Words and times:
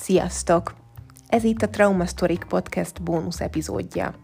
Sziasztok! 0.00 0.74
Ez 1.28 1.44
itt 1.44 1.62
a 1.62 1.68
Trauma 1.68 2.06
Story 2.06 2.38
Podcast 2.48 3.02
bónusz 3.02 3.40
epizódja. 3.40 4.14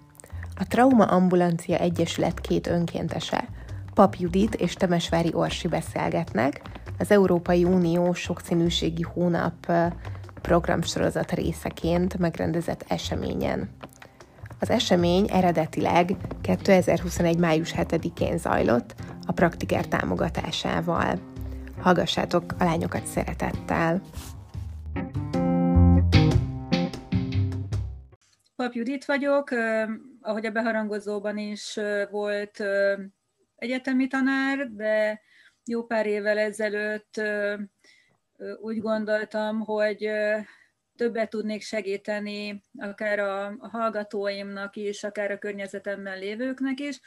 A 0.56 0.66
Trauma 0.66 1.04
Ambulancia 1.04 1.78
Egyesület 1.78 2.40
két 2.40 2.66
önkéntese, 2.66 3.48
Pap 3.94 4.14
Judit 4.14 4.54
és 4.54 4.74
Temesvári 4.74 5.30
Orsi 5.34 5.68
beszélgetnek 5.68 6.62
az 6.98 7.10
Európai 7.10 7.64
Unió 7.64 8.12
Sokszínűségi 8.12 9.02
Hónap 9.02 9.72
programsorozat 10.40 11.32
részeként 11.32 12.18
megrendezett 12.18 12.84
eseményen. 12.88 13.68
Az 14.60 14.70
esemény 14.70 15.28
eredetileg 15.32 16.16
2021. 16.40 17.38
május 17.38 17.74
7-én 17.76 18.38
zajlott 18.38 18.94
a 19.26 19.32
praktiker 19.32 19.86
támogatásával. 19.86 21.18
Hallgassátok 21.80 22.54
a 22.58 22.64
lányokat 22.64 23.06
szeretettel! 23.06 24.02
Pap 28.64 28.74
Judit 28.74 29.04
vagyok, 29.04 29.50
ahogy 30.20 30.46
a 30.46 30.50
beharangozóban 30.50 31.38
is 31.38 31.78
volt 32.10 32.62
egyetemi 33.56 34.06
tanár, 34.06 34.70
de 34.70 35.20
jó 35.64 35.84
pár 35.86 36.06
évvel 36.06 36.38
ezelőtt 36.38 37.20
úgy 38.60 38.80
gondoltam, 38.80 39.60
hogy 39.60 40.10
többet 40.96 41.30
tudnék 41.30 41.62
segíteni 41.62 42.62
akár 42.78 43.18
a 43.18 43.56
hallgatóimnak 43.60 44.76
is, 44.76 45.04
akár 45.04 45.30
a 45.30 45.38
környezetemben 45.38 46.18
lévőknek 46.18 46.80
is, 46.80 47.00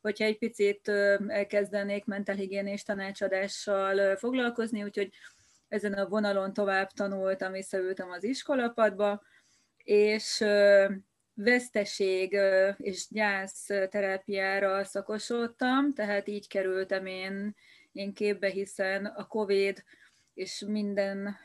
hogyha 0.00 0.24
egy 0.24 0.38
picit 0.38 0.88
elkezdenék 1.28 2.04
mentálhigiénés 2.04 2.82
tanácsadással 2.82 4.16
foglalkozni, 4.16 4.82
úgyhogy 4.82 5.10
ezen 5.68 5.92
a 5.92 6.08
vonalon 6.08 6.52
tovább 6.52 6.90
tanultam, 6.90 7.52
visszaültem 7.52 8.10
az 8.10 8.24
iskolapadba, 8.24 9.22
és 9.84 10.44
veszteség 11.34 12.38
és 12.76 13.06
gyász 13.10 13.64
terápiára 13.64 14.84
szakosodtam, 14.84 15.92
tehát 15.92 16.28
így 16.28 16.48
kerültem 16.48 17.06
én, 17.06 17.54
én 17.92 18.12
képbe, 18.14 18.48
hiszen 18.48 19.06
a 19.06 19.26
COVID 19.26 19.84
és 20.34 20.64
minden 20.66 21.36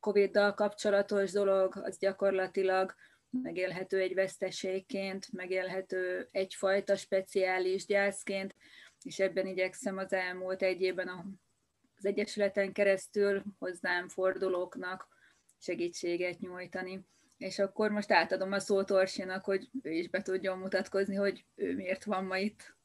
COVID-dal 0.00 0.54
kapcsolatos 0.54 1.30
dolog 1.32 1.76
az 1.76 1.98
gyakorlatilag 1.98 2.94
megélhető 3.42 3.98
egy 3.98 4.14
veszteségként, 4.14 5.32
megélhető 5.32 6.28
egyfajta 6.30 6.96
speciális 6.96 7.86
gyászként, 7.86 8.54
és 9.02 9.18
ebben 9.18 9.46
igyekszem 9.46 9.96
az 9.98 10.12
elmúlt 10.12 10.62
egy 10.62 10.80
évben 10.80 11.08
az 11.96 12.06
Egyesületen 12.06 12.72
keresztül 12.72 13.42
hozzám 13.58 14.08
fordulóknak 14.08 15.08
segítséget 15.58 16.38
nyújtani 16.38 17.06
és 17.36 17.58
akkor 17.58 17.90
most 17.90 18.12
átadom 18.12 18.52
a 18.52 18.58
szót 18.58 18.90
Orsinak, 18.90 19.44
hogy 19.44 19.70
ő 19.82 19.90
is 19.90 20.08
be 20.08 20.22
tudjon 20.22 20.58
mutatkozni, 20.58 21.14
hogy 21.14 21.44
ő 21.54 21.74
miért 21.74 22.04
van 22.04 22.24
ma 22.24 22.36
itt. 22.36 22.76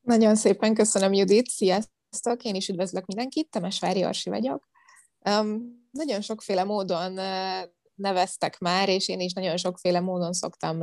Nagyon 0.00 0.34
szépen 0.34 0.74
köszönöm, 0.74 1.12
Judit, 1.12 1.46
sziasztok! 1.46 2.42
Én 2.42 2.54
is 2.54 2.68
üdvözlök 2.68 3.06
mindenkit, 3.06 3.50
Temesvári 3.50 4.04
Orsi 4.04 4.30
vagyok. 4.30 4.68
Um, 5.24 5.78
nagyon 5.90 6.20
sokféle 6.20 6.64
módon 6.64 7.12
uh, 7.12 7.62
neveztek 7.98 8.58
már, 8.58 8.88
és 8.88 9.08
én 9.08 9.20
is 9.20 9.32
nagyon 9.32 9.56
sokféle 9.56 10.00
módon 10.00 10.32
szoktam 10.32 10.78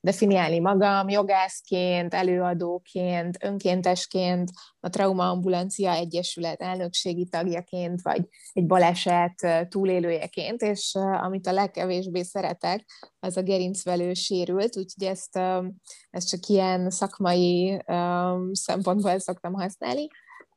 definiálni 0.00 0.58
magam, 0.58 1.08
jogászként, 1.08 2.14
előadóként, 2.14 3.36
önkéntesként, 3.44 4.50
a 4.80 4.88
Trauma 4.88 5.28
Ambulancia 5.28 5.92
Egyesület 5.92 6.60
elnökségi 6.60 7.26
tagjaként, 7.28 8.02
vagy 8.02 8.28
egy 8.52 8.66
baleset 8.66 9.68
túlélőjeként, 9.68 10.62
és 10.62 10.94
amit 11.22 11.46
a 11.46 11.52
legkevésbé 11.52 12.22
szeretek, 12.22 12.84
az 13.18 13.36
a 13.36 13.42
gerincvelő 13.42 14.14
sérült, 14.14 14.76
úgyhogy 14.76 15.06
ezt, 15.06 15.36
ezt 16.10 16.28
csak 16.28 16.46
ilyen 16.46 16.90
szakmai 16.90 17.82
szempontból 18.52 19.18
szoktam 19.18 19.52
használni. 19.52 20.06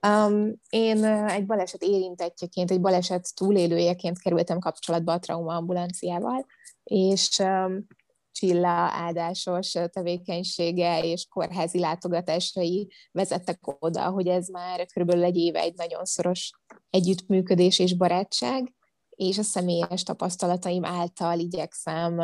Um, 0.08 0.54
én 0.70 1.06
egy 1.06 1.46
baleset 1.46 1.82
érintettjeként, 1.84 2.72
egy 2.72 2.82
baleset 2.82 3.36
túlélőjeként 3.36 4.20
kerültem 4.20 4.60
kapcsolatba 4.60 5.14
a 5.14 5.20
traumaambulanciával, 5.20 6.46
és 6.84 7.40
um, 7.40 7.88
Csilla 8.32 8.90
áldásos 8.94 9.72
tevékenysége 9.72 11.04
és 11.04 11.26
kórházi 11.30 11.80
látogatásai 11.80 12.92
vezettek 13.12 13.60
oda, 13.80 14.10
hogy 14.10 14.28
ez 14.28 14.48
már 14.48 14.86
körülbelül 14.86 15.24
egy 15.24 15.38
éve 15.38 15.60
egy 15.60 15.76
nagyon 15.76 16.06
szoros 16.06 16.52
együttműködés 16.90 17.80
és 17.80 17.96
barátság, 17.96 18.74
és 19.10 19.38
a 19.38 19.44
személyes 19.44 20.04
tapasztalataim 20.04 20.86
által 20.86 21.40
igyekszem 21.40 22.22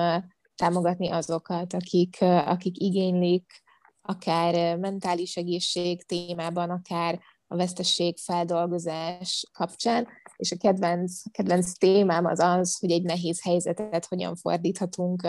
támogatni 0.56 1.10
azokat, 1.10 1.74
akik, 1.74 2.22
akik 2.22 2.80
igénylik, 2.80 3.64
akár 4.02 4.78
mentális 4.78 5.38
egészség 5.38 6.06
témában, 6.06 6.70
akár 6.70 7.20
a 7.54 7.56
vesztesség 7.56 8.18
feldolgozás 8.18 9.46
kapcsán, 9.52 10.08
és 10.36 10.52
a 10.52 10.58
kedvenc, 10.58 11.22
kedvenc 11.32 11.78
témám 11.78 12.26
az 12.26 12.40
az, 12.40 12.80
hogy 12.80 12.92
egy 12.92 13.04
nehéz 13.04 13.44
helyzetet 13.44 14.06
hogyan 14.06 14.36
fordíthatunk 14.36 15.28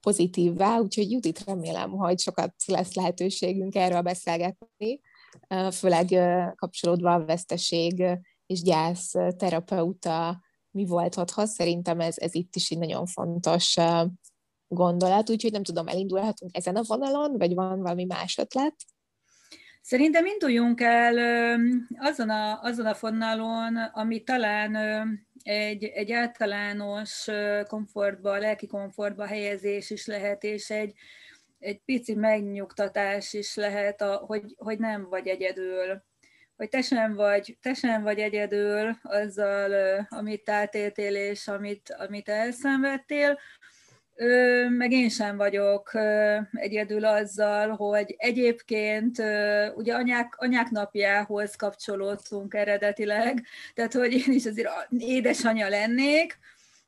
pozitívvá, 0.00 0.78
úgyhogy 0.78 1.10
Judit 1.10 1.44
remélem, 1.44 1.90
hogy 1.90 2.18
sokat 2.18 2.54
lesz 2.66 2.94
lehetőségünk 2.94 3.74
erről 3.74 4.00
beszélgetni, 4.00 5.00
főleg 5.72 6.06
kapcsolódva 6.54 7.12
a 7.12 7.24
veszteség 7.24 8.04
és 8.46 8.62
gyász 8.62 9.12
terapeuta 9.36 10.40
mi 10.70 10.86
volt 10.86 11.16
otthon. 11.16 11.46
Szerintem 11.46 12.00
ez, 12.00 12.18
ez 12.18 12.34
itt 12.34 12.56
is 12.56 12.70
egy 12.70 12.78
nagyon 12.78 13.06
fontos 13.06 13.76
gondolat, 14.68 15.30
úgyhogy 15.30 15.52
nem 15.52 15.62
tudom, 15.62 15.88
elindulhatunk 15.88 16.56
ezen 16.56 16.76
a 16.76 16.82
vonalon, 16.86 17.38
vagy 17.38 17.54
van 17.54 17.80
valami 17.80 18.04
más 18.04 18.38
ötlet? 18.38 18.74
Szerintem 19.86 20.26
induljunk 20.26 20.80
el 20.80 21.16
azon 21.98 22.30
a, 22.30 22.60
azon 22.62 22.86
a 22.86 22.94
fonalon, 22.94 23.76
ami 23.76 24.22
talán 24.22 24.76
egy, 25.42 25.84
egy 25.84 26.12
általános 26.12 27.26
komfortba, 27.66 28.36
lelki 28.36 28.66
komfortba 28.66 29.26
helyezés 29.26 29.90
is 29.90 30.06
lehet, 30.06 30.42
és 30.42 30.70
egy, 30.70 30.94
egy 31.58 31.80
pici 31.84 32.14
megnyugtatás 32.14 33.32
is 33.32 33.54
lehet, 33.54 34.00
a, 34.00 34.16
hogy, 34.16 34.54
hogy 34.56 34.78
nem 34.78 35.08
vagy 35.08 35.26
egyedül. 35.28 36.02
Hogy 36.56 36.68
te 36.68 36.82
sem 36.82 37.14
vagy, 37.14 37.58
te 37.62 37.74
sem 37.74 38.02
vagy 38.02 38.18
egyedül 38.18 38.98
azzal, 39.02 40.06
amit 40.08 40.48
átéltél 40.48 41.14
és 41.14 41.48
amit, 41.48 41.94
amit 41.98 42.28
elszenvedtél, 42.28 43.38
meg 44.68 44.92
én 44.92 45.08
sem 45.08 45.36
vagyok 45.36 45.90
egyedül 46.52 47.04
azzal, 47.04 47.68
hogy 47.68 48.14
egyébként 48.18 49.22
ugye 49.74 49.94
anyák, 49.94 50.34
anyák 50.36 50.70
napjához 50.70 51.56
kapcsolódtunk 51.56 52.54
eredetileg, 52.54 53.46
tehát 53.74 53.92
hogy 53.92 54.12
én 54.12 54.34
is 54.34 54.46
azért 54.46 54.68
édesanyja 54.98 55.68
lennék, 55.68 56.38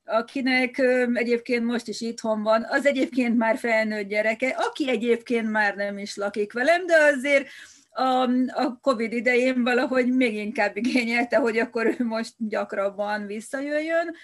akinek 0.05 0.79
egyébként 1.13 1.65
most 1.65 1.89
is 1.89 2.01
itthon 2.01 2.43
van, 2.43 2.67
az 2.69 2.87
egyébként 2.87 3.37
már 3.37 3.57
felnőtt 3.59 4.09
gyereke, 4.09 4.49
aki 4.49 4.91
egyébként 4.91 5.51
már 5.51 5.75
nem 5.75 5.99
is 5.99 6.17
lakik 6.17 6.53
velem, 6.53 6.87
de 6.87 6.95
azért 6.97 7.47
a, 7.91 8.23
a 8.49 8.79
Covid 8.83 9.13
idején 9.13 9.63
valahogy 9.63 10.13
még 10.13 10.35
inkább 10.35 10.77
igényelte, 10.77 11.37
hogy 11.37 11.59
akkor 11.59 11.87
ő 11.87 12.05
most 12.05 12.33
gyakrabban 12.39 13.27
visszajöjjön. 13.27 14.15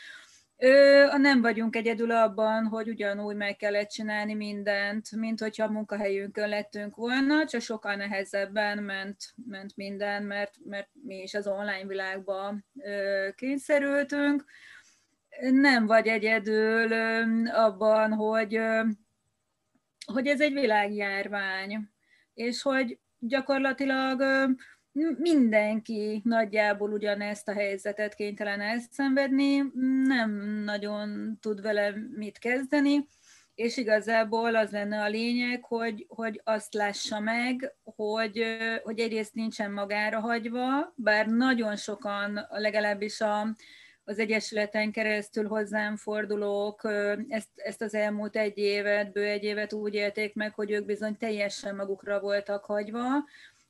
Ö, 0.64 1.16
nem 1.16 1.40
vagyunk 1.40 1.76
egyedül 1.76 2.10
abban, 2.10 2.66
hogy 2.66 2.88
ugyanúgy 2.88 3.36
meg 3.36 3.56
kellett 3.56 3.88
csinálni 3.88 4.34
mindent, 4.34 5.10
mint 5.16 5.40
hogyha 5.40 5.64
a 5.64 5.70
munkahelyünkön 5.70 6.48
lettünk 6.48 6.96
volna, 6.96 7.46
csak 7.46 7.60
sokkal 7.60 7.94
nehezebben 7.94 8.78
ment, 8.82 9.16
ment 9.46 9.76
minden, 9.76 10.22
mert, 10.22 10.54
mert 10.64 10.88
mi 10.92 11.22
is 11.22 11.34
az 11.34 11.46
online 11.46 11.86
világba 11.86 12.54
ö, 12.80 13.28
kényszerültünk. 13.34 14.44
Nem 15.50 15.86
vagy 15.86 16.06
egyedül 16.06 16.90
ö, 16.90 17.22
abban, 17.52 18.12
hogy, 18.12 18.56
ö, 18.56 18.82
hogy 20.12 20.26
ez 20.26 20.40
egy 20.40 20.52
világjárvány, 20.52 21.88
és 22.34 22.62
hogy 22.62 22.98
gyakorlatilag 23.18 24.20
ö, 24.20 24.44
mindenki 25.18 26.20
nagyjából 26.24 26.92
ugyanezt 26.92 27.48
a 27.48 27.52
helyzetet 27.52 28.14
kénytelen 28.14 28.60
elszenvedni, 28.60 29.62
nem 30.04 30.30
nagyon 30.64 31.38
tud 31.40 31.62
vele 31.62 31.94
mit 32.16 32.38
kezdeni, 32.38 33.06
és 33.54 33.76
igazából 33.76 34.54
az 34.54 34.70
lenne 34.70 35.02
a 35.02 35.08
lényeg, 35.08 35.64
hogy, 35.64 36.06
hogy 36.08 36.40
azt 36.44 36.74
lássa 36.74 37.20
meg, 37.20 37.74
hogy, 37.84 38.56
hogy 38.82 38.98
egyrészt 38.98 39.34
nincsen 39.34 39.72
magára 39.72 40.20
hagyva, 40.20 40.92
bár 40.96 41.26
nagyon 41.26 41.76
sokan, 41.76 42.46
legalábbis 42.50 43.20
a, 43.20 43.46
az 44.04 44.18
Egyesületen 44.18 44.92
keresztül 44.92 45.48
hozzám 45.48 45.96
fordulók 45.96 46.88
ezt, 47.28 47.48
ezt 47.54 47.82
az 47.82 47.94
elmúlt 47.94 48.36
egy 48.36 48.58
évet, 48.58 49.12
bő 49.12 49.24
egy 49.24 49.44
évet 49.44 49.72
úgy 49.72 49.94
élték 49.94 50.34
meg, 50.34 50.54
hogy 50.54 50.70
ők 50.70 50.84
bizony 50.84 51.16
teljesen 51.16 51.74
magukra 51.74 52.20
voltak 52.20 52.64
hagyva, 52.64 53.08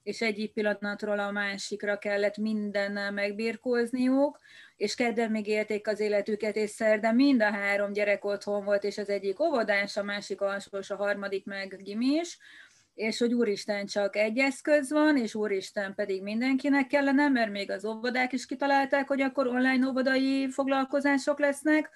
és 0.04 0.20
egyik 0.20 0.52
pillanatról 0.52 1.18
a 1.18 1.30
másikra 1.30 1.98
kellett 1.98 2.36
mindennel 2.36 3.10
megbírkózniuk, 3.10 4.38
és 4.76 4.94
kedden 4.94 5.30
még 5.30 5.46
élték 5.46 5.88
az 5.88 6.00
életüket, 6.00 6.56
és 6.56 6.70
szerdán 6.70 7.14
mind 7.14 7.42
a 7.42 7.50
három 7.50 7.92
gyerek 7.92 8.24
otthon 8.24 8.64
volt, 8.64 8.84
és 8.84 8.98
az 8.98 9.08
egyik 9.08 9.40
óvodás, 9.40 9.96
a 9.96 10.02
másik 10.02 10.40
alsós, 10.40 10.90
a 10.90 10.96
harmadik 10.96 11.44
meg 11.44 11.76
gimis, 11.82 12.38
és 12.94 13.18
hogy 13.18 13.34
Úristen 13.34 13.86
csak 13.86 14.16
egy 14.16 14.38
eszköz 14.38 14.92
van, 14.92 15.16
és 15.16 15.34
Úristen 15.34 15.94
pedig 15.94 16.22
mindenkinek 16.22 16.86
kellene, 16.86 17.28
mert 17.28 17.50
még 17.50 17.70
az 17.70 17.84
óvodák 17.84 18.32
is 18.32 18.46
kitalálták, 18.46 19.08
hogy 19.08 19.20
akkor 19.20 19.46
online 19.46 19.86
óvodai 19.86 20.48
foglalkozások 20.50 21.38
lesznek, 21.38 21.90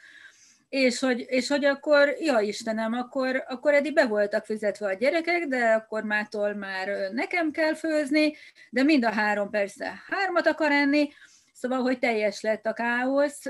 és 0.69 0.99
hogy, 0.99 1.25
és 1.29 1.49
hogy 1.49 1.65
akkor, 1.65 2.09
ja 2.21 2.41
Istenem, 2.41 2.93
akkor, 2.93 3.45
akkor 3.47 3.75
eddig 3.75 3.95
be 3.95 4.07
voltak 4.07 4.45
fizetve 4.45 4.87
a 4.87 4.93
gyerekek, 4.93 5.47
de 5.47 5.73
akkor 5.73 6.03
mától 6.03 6.55
már 6.55 7.11
nekem 7.13 7.51
kell 7.51 7.75
főzni, 7.75 8.35
de 8.71 8.83
mind 8.83 9.05
a 9.05 9.11
három 9.11 9.51
persze 9.51 10.03
hármat 10.07 10.47
akar 10.47 10.73
enni, 10.73 11.09
szóval, 11.53 11.81
hogy 11.81 11.99
teljes 11.99 12.41
lett 12.41 12.67
a 12.67 12.73
káosz, 12.73 13.43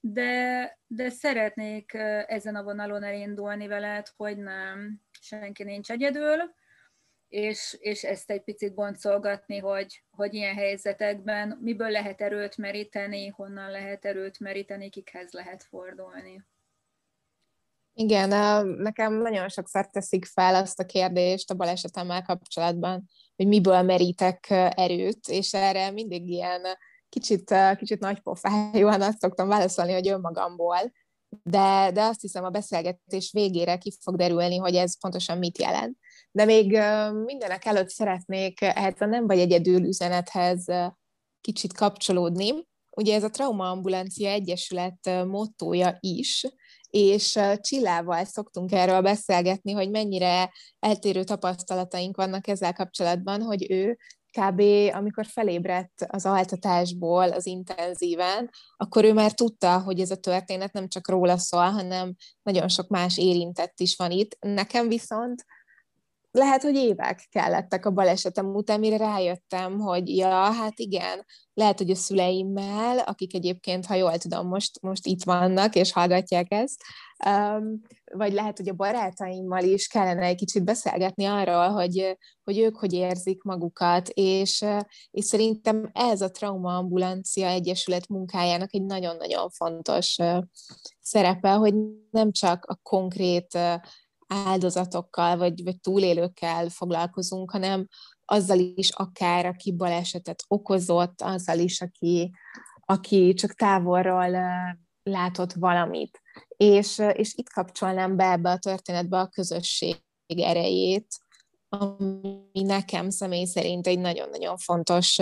de, 0.00 0.78
de 0.86 1.10
szeretnék 1.10 1.92
ezen 2.26 2.54
a 2.56 2.62
vonalon 2.62 3.02
elindulni 3.02 3.66
veled, 3.66 4.06
hogy 4.16 4.36
nem, 4.36 5.00
senki 5.20 5.62
nincs 5.62 5.90
egyedül, 5.90 6.54
és, 7.34 7.76
és 7.80 8.04
ezt 8.04 8.30
egy 8.30 8.42
picit 8.42 8.74
boncolgatni, 8.74 9.58
hogy, 9.58 10.04
hogy 10.10 10.34
ilyen 10.34 10.54
helyzetekben 10.54 11.58
miből 11.62 11.90
lehet 11.90 12.20
erőt 12.20 12.56
meríteni, 12.56 13.26
honnan 13.26 13.70
lehet 13.70 14.04
erőt 14.04 14.38
meríteni, 14.38 14.88
kikhez 14.88 15.32
lehet 15.32 15.62
fordulni. 15.62 16.44
Igen, 17.92 18.28
nekem 18.66 19.14
nagyon 19.14 19.48
sokszor 19.48 19.86
teszik 19.90 20.24
fel 20.24 20.54
azt 20.54 20.80
a 20.80 20.86
kérdést 20.86 21.50
a 21.50 21.54
balesetemmel 21.54 22.22
kapcsolatban, 22.22 23.08
hogy 23.36 23.46
miből 23.46 23.82
merítek 23.82 24.46
erőt, 24.74 25.28
és 25.28 25.54
erre 25.54 25.90
mindig 25.90 26.28
ilyen 26.28 26.62
kicsit, 27.08 27.54
kicsit 27.76 28.00
nagypofájúan 28.00 29.02
azt 29.02 29.18
szoktam 29.18 29.48
válaszolni, 29.48 29.92
hogy 29.92 30.08
önmagamból, 30.08 30.92
de, 31.42 31.90
de 31.92 32.02
azt 32.02 32.20
hiszem 32.20 32.44
a 32.44 32.50
beszélgetés 32.50 33.30
végére 33.32 33.78
ki 33.78 33.92
fog 34.00 34.16
derülni, 34.16 34.56
hogy 34.56 34.74
ez 34.74 34.98
pontosan 34.98 35.38
mit 35.38 35.58
jelent. 35.58 35.96
De 36.30 36.44
még 36.44 36.78
mindenek 37.24 37.64
előtt 37.64 37.88
szeretnék 37.88 38.60
ehhez 38.60 39.00
a 39.00 39.06
nem 39.06 39.26
vagy 39.26 39.38
egyedül 39.38 39.84
üzenethez 39.84 40.64
kicsit 41.40 41.72
kapcsolódni. 41.72 42.66
Ugye 42.96 43.14
ez 43.14 43.24
a 43.24 43.30
Trauma 43.30 43.70
Ambulancia 43.70 44.30
Egyesület 44.30 45.24
mottója 45.26 45.96
is, 46.00 46.46
és 46.90 47.38
Csillával 47.60 48.24
szoktunk 48.24 48.72
erről 48.72 49.00
beszélgetni, 49.00 49.72
hogy 49.72 49.90
mennyire 49.90 50.52
eltérő 50.78 51.24
tapasztalataink 51.24 52.16
vannak 52.16 52.48
ezzel 52.48 52.72
kapcsolatban, 52.72 53.42
hogy 53.42 53.70
ő 53.70 53.98
kb. 54.40 54.60
amikor 54.92 55.26
felébredt 55.26 56.06
az 56.06 56.26
altatásból 56.26 57.32
az 57.32 57.46
intenzíven, 57.46 58.50
akkor 58.76 59.04
ő 59.04 59.12
már 59.12 59.32
tudta, 59.32 59.78
hogy 59.80 60.00
ez 60.00 60.10
a 60.10 60.16
történet 60.16 60.72
nem 60.72 60.88
csak 60.88 61.08
róla 61.08 61.38
szól, 61.38 61.70
hanem 61.70 62.14
nagyon 62.42 62.68
sok 62.68 62.88
más 62.88 63.18
érintett 63.18 63.80
is 63.80 63.96
van 63.96 64.10
itt. 64.10 64.36
Nekem 64.40 64.88
viszont 64.88 65.44
lehet, 66.34 66.62
hogy 66.62 66.74
évek 66.74 67.26
kellettek 67.30 67.86
a 67.86 67.90
balesetem 67.90 68.46
után, 68.46 68.80
mire 68.80 68.96
rájöttem, 68.96 69.78
hogy 69.78 70.16
ja, 70.16 70.52
hát 70.52 70.78
igen, 70.78 71.24
lehet, 71.52 71.78
hogy 71.78 71.90
a 71.90 71.94
szüleimmel, 71.94 72.98
akik 72.98 73.34
egyébként, 73.34 73.86
ha 73.86 73.94
jól 73.94 74.18
tudom, 74.18 74.46
most, 74.46 74.80
most 74.80 75.06
itt 75.06 75.24
vannak 75.24 75.74
és 75.74 75.92
hallgatják 75.92 76.52
ezt, 76.52 76.82
um, 77.26 77.80
vagy 78.12 78.32
lehet, 78.32 78.56
hogy 78.56 78.68
a 78.68 78.74
barátaimmal 78.74 79.62
is 79.62 79.86
kellene 79.86 80.22
egy 80.22 80.36
kicsit 80.36 80.64
beszélgetni 80.64 81.24
arról, 81.24 81.68
hogy, 81.68 82.18
hogy 82.44 82.58
ők 82.58 82.76
hogy 82.76 82.92
érzik 82.92 83.42
magukat, 83.42 84.08
és, 84.08 84.64
és 85.10 85.24
szerintem 85.24 85.90
ez 85.92 86.20
a 86.20 86.30
Trauma 86.30 86.76
Ambulancia 86.76 87.46
Egyesület 87.46 88.08
munkájának 88.08 88.74
egy 88.74 88.84
nagyon-nagyon 88.84 89.50
fontos 89.50 90.16
szerepe, 91.00 91.50
hogy 91.50 91.74
nem 92.10 92.32
csak 92.32 92.64
a 92.64 92.78
konkrét 92.82 93.58
áldozatokkal, 94.34 95.36
vagy, 95.36 95.62
vagy 95.62 95.80
túlélőkkel 95.80 96.68
foglalkozunk, 96.68 97.50
hanem 97.50 97.86
azzal 98.24 98.58
is 98.58 98.90
akár, 98.90 99.46
aki 99.46 99.72
balesetet 99.72 100.44
okozott, 100.48 101.20
azzal 101.20 101.58
is, 101.58 101.80
aki, 101.80 102.32
aki 102.80 103.34
csak 103.34 103.54
távolról 103.54 104.36
látott 105.02 105.52
valamit. 105.52 106.20
És, 106.56 107.02
és 107.12 107.34
itt 107.34 107.48
kapcsolnám 107.48 108.16
be 108.16 108.30
ebbe 108.30 108.50
a 108.50 108.58
történetbe 108.58 109.18
a 109.18 109.28
közösség 109.28 110.02
erejét, 110.26 111.06
ami 111.68 112.62
nekem 112.62 113.10
személy 113.10 113.44
szerint 113.44 113.86
egy 113.86 113.98
nagyon-nagyon 113.98 114.56
fontos 114.56 115.18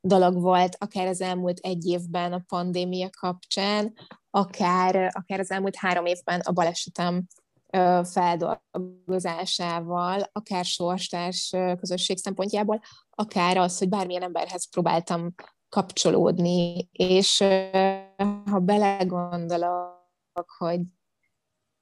dolog 0.00 0.40
volt, 0.40 0.76
akár 0.78 1.06
az 1.06 1.20
elmúlt 1.20 1.58
egy 1.58 1.86
évben 1.86 2.32
a 2.32 2.44
pandémia 2.46 3.08
kapcsán, 3.20 3.92
akár, 4.30 5.10
akár 5.14 5.40
az 5.40 5.50
elmúlt 5.50 5.76
három 5.76 6.06
évben 6.06 6.40
a 6.40 6.52
balesetem 6.52 7.26
feldolgozásával, 8.04 10.22
akár 10.32 10.64
sorstárs 10.64 11.52
közösség 11.80 12.18
szempontjából, 12.18 12.80
akár 13.10 13.56
az, 13.56 13.78
hogy 13.78 13.88
bármilyen 13.88 14.22
emberhez 14.22 14.70
próbáltam 14.70 15.34
kapcsolódni, 15.68 16.88
és 16.92 17.44
ha 18.44 18.58
belegondolok, 18.58 20.50
hogy 20.58 20.80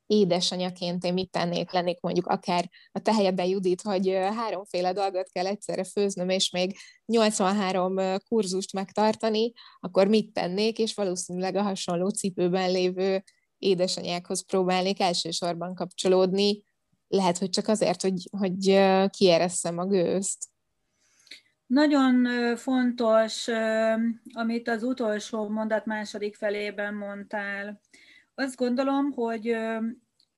édesanyaként 0.07 1.05
én 1.05 1.13
mit 1.13 1.31
tennék, 1.31 1.73
lennék 1.73 2.01
mondjuk 2.01 2.27
akár 2.27 2.71
a 2.93 2.99
te 2.99 3.15
helyedben 3.15 3.47
Judit, 3.47 3.83
hogy 3.83 4.09
háromféle 4.09 4.93
dolgot 4.93 5.29
kell 5.29 5.47
egyszerre 5.47 5.85
főznöm, 5.85 6.29
és 6.29 6.51
még 6.51 6.77
83 7.07 8.19
kurzust 8.29 8.73
megtartani, 8.73 9.53
akkor 9.81 10.09
mit 10.09 10.33
tennék, 10.33 10.79
és 10.79 10.95
valószínűleg 10.95 11.57
a 11.57 11.63
hasonló 11.63 12.09
cipőben 12.09 12.71
lévő 12.71 13.25
édesanyákhoz 13.65 14.47
próbálnék 14.47 15.01
elsősorban 15.01 15.75
kapcsolódni, 15.75 16.63
lehet, 17.09 17.39
hogy 17.39 17.51
csak 17.51 17.69
azért, 17.69 18.03
hogy, 18.03 18.29
hogy 18.39 18.81
kieresszem 19.11 19.79
a 19.79 19.87
gőzt. 19.87 20.45
Nagyon 21.67 22.27
fontos, 22.57 23.49
amit 24.33 24.69
az 24.69 24.83
utolsó 24.83 25.49
mondat 25.49 25.87
második 25.87 26.37
felében 26.37 26.95
mondtál. 26.95 27.81
Azt 28.35 28.57
gondolom, 28.57 29.13
hogy 29.13 29.57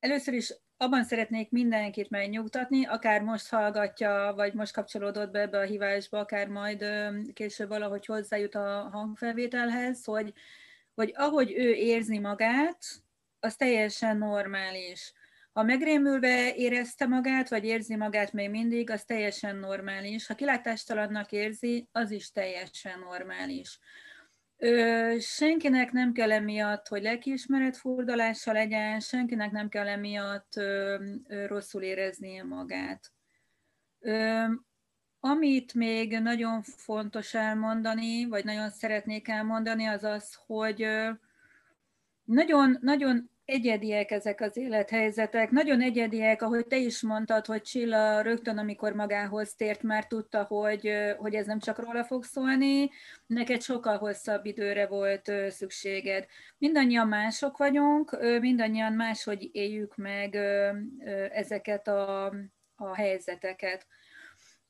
először 0.01 0.35
is 0.35 0.55
abban 0.77 1.05
szeretnék 1.05 1.51
mindenkit 1.51 2.11
megnyugtatni, 2.11 2.87
akár 2.87 3.23
most 3.23 3.49
hallgatja, 3.49 4.33
vagy 4.37 4.55
most 4.55 4.73
kapcsolódott 4.73 5.31
be 5.31 5.41
ebbe 5.41 5.59
a 5.59 5.65
hívásba, 5.65 6.19
akár 6.19 6.49
majd 6.49 6.85
később 7.33 7.69
valahogy 7.69 8.07
hozzájut 8.07 8.55
a 8.55 8.89
hangfelvételhez, 8.93 10.05
hogy, 10.05 10.33
hogy 10.95 11.13
ahogy 11.17 11.53
ő 11.57 11.73
érzi 11.73 12.19
magát, 12.19 12.79
az 13.41 13.57
teljesen 13.57 14.17
normális. 14.17 15.13
Ha 15.53 15.63
megrémülve 15.63 16.55
érezte 16.55 17.07
magát, 17.07 17.49
vagy 17.49 17.65
érzi 17.65 17.97
magát 17.97 18.33
még 18.33 18.51
mindig, 18.51 18.91
az 18.91 19.05
teljesen 19.05 19.57
normális. 19.57 20.27
Ha 20.27 20.35
kilátástalannak 20.35 21.33
érzi, 21.33 21.89
az 21.93 22.11
is 22.11 22.31
teljesen 22.31 22.99
normális. 22.99 23.79
Ö, 24.59 25.17
senkinek 25.21 25.93
nem 25.93 26.13
kell 26.13 26.33
emiatt, 26.33 26.89
hogy 26.89 27.03
lelkiismeret 27.03 27.77
furdalása 27.77 28.53
legyen, 28.53 29.01
senkinek 29.01 29.51
nem 29.51 29.69
kell 29.69 29.89
emiatt 29.89 30.57
ö, 30.57 31.05
ö, 31.29 31.47
rosszul 31.47 31.83
éreznie 31.83 32.43
magát. 32.43 33.13
Ö, 34.01 34.45
amit 35.21 35.75
még 35.75 36.19
nagyon 36.19 36.63
fontos 36.63 37.35
elmondani, 37.35 38.25
vagy 38.25 38.45
nagyon 38.45 38.71
szeretnék 38.71 39.29
elmondani, 39.29 39.87
az 39.87 40.05
az, 40.05 40.39
hogy 40.47 40.87
nagyon, 42.27 42.79
nagyon 42.81 43.31
egyediek 43.45 44.11
ezek 44.11 44.41
az 44.41 44.57
élethelyzetek, 44.57 45.51
nagyon 45.51 45.81
egyediek, 45.81 46.43
ahogy 46.43 46.67
te 46.67 46.77
is 46.77 47.03
mondtad, 47.03 47.47
hogy 47.47 47.63
Csilla 47.63 48.21
rögtön, 48.21 48.59
amikor 48.59 48.93
magához 48.93 49.55
tért, 49.55 49.83
már 49.83 50.07
tudta, 50.07 50.43
hogy, 50.43 50.93
hogy 51.17 51.35
ez 51.35 51.47
nem 51.47 51.59
csak 51.59 51.79
róla 51.79 52.05
fog 52.05 52.25
szólni, 52.25 52.91
neked 53.27 53.63
sokkal 53.63 53.99
hosszabb 53.99 54.45
időre 54.45 54.87
volt 54.87 55.33
szükséged. 55.49 56.27
Mindannyian 56.59 57.09
mások 57.09 57.57
vagyunk, 57.57 58.19
mindannyian 58.41 58.93
máshogy 58.93 59.49
éljük 59.53 59.97
meg 59.97 60.35
ezeket 61.33 61.89
a, 61.89 62.25
a 62.77 62.95
helyzeteket. 62.95 63.87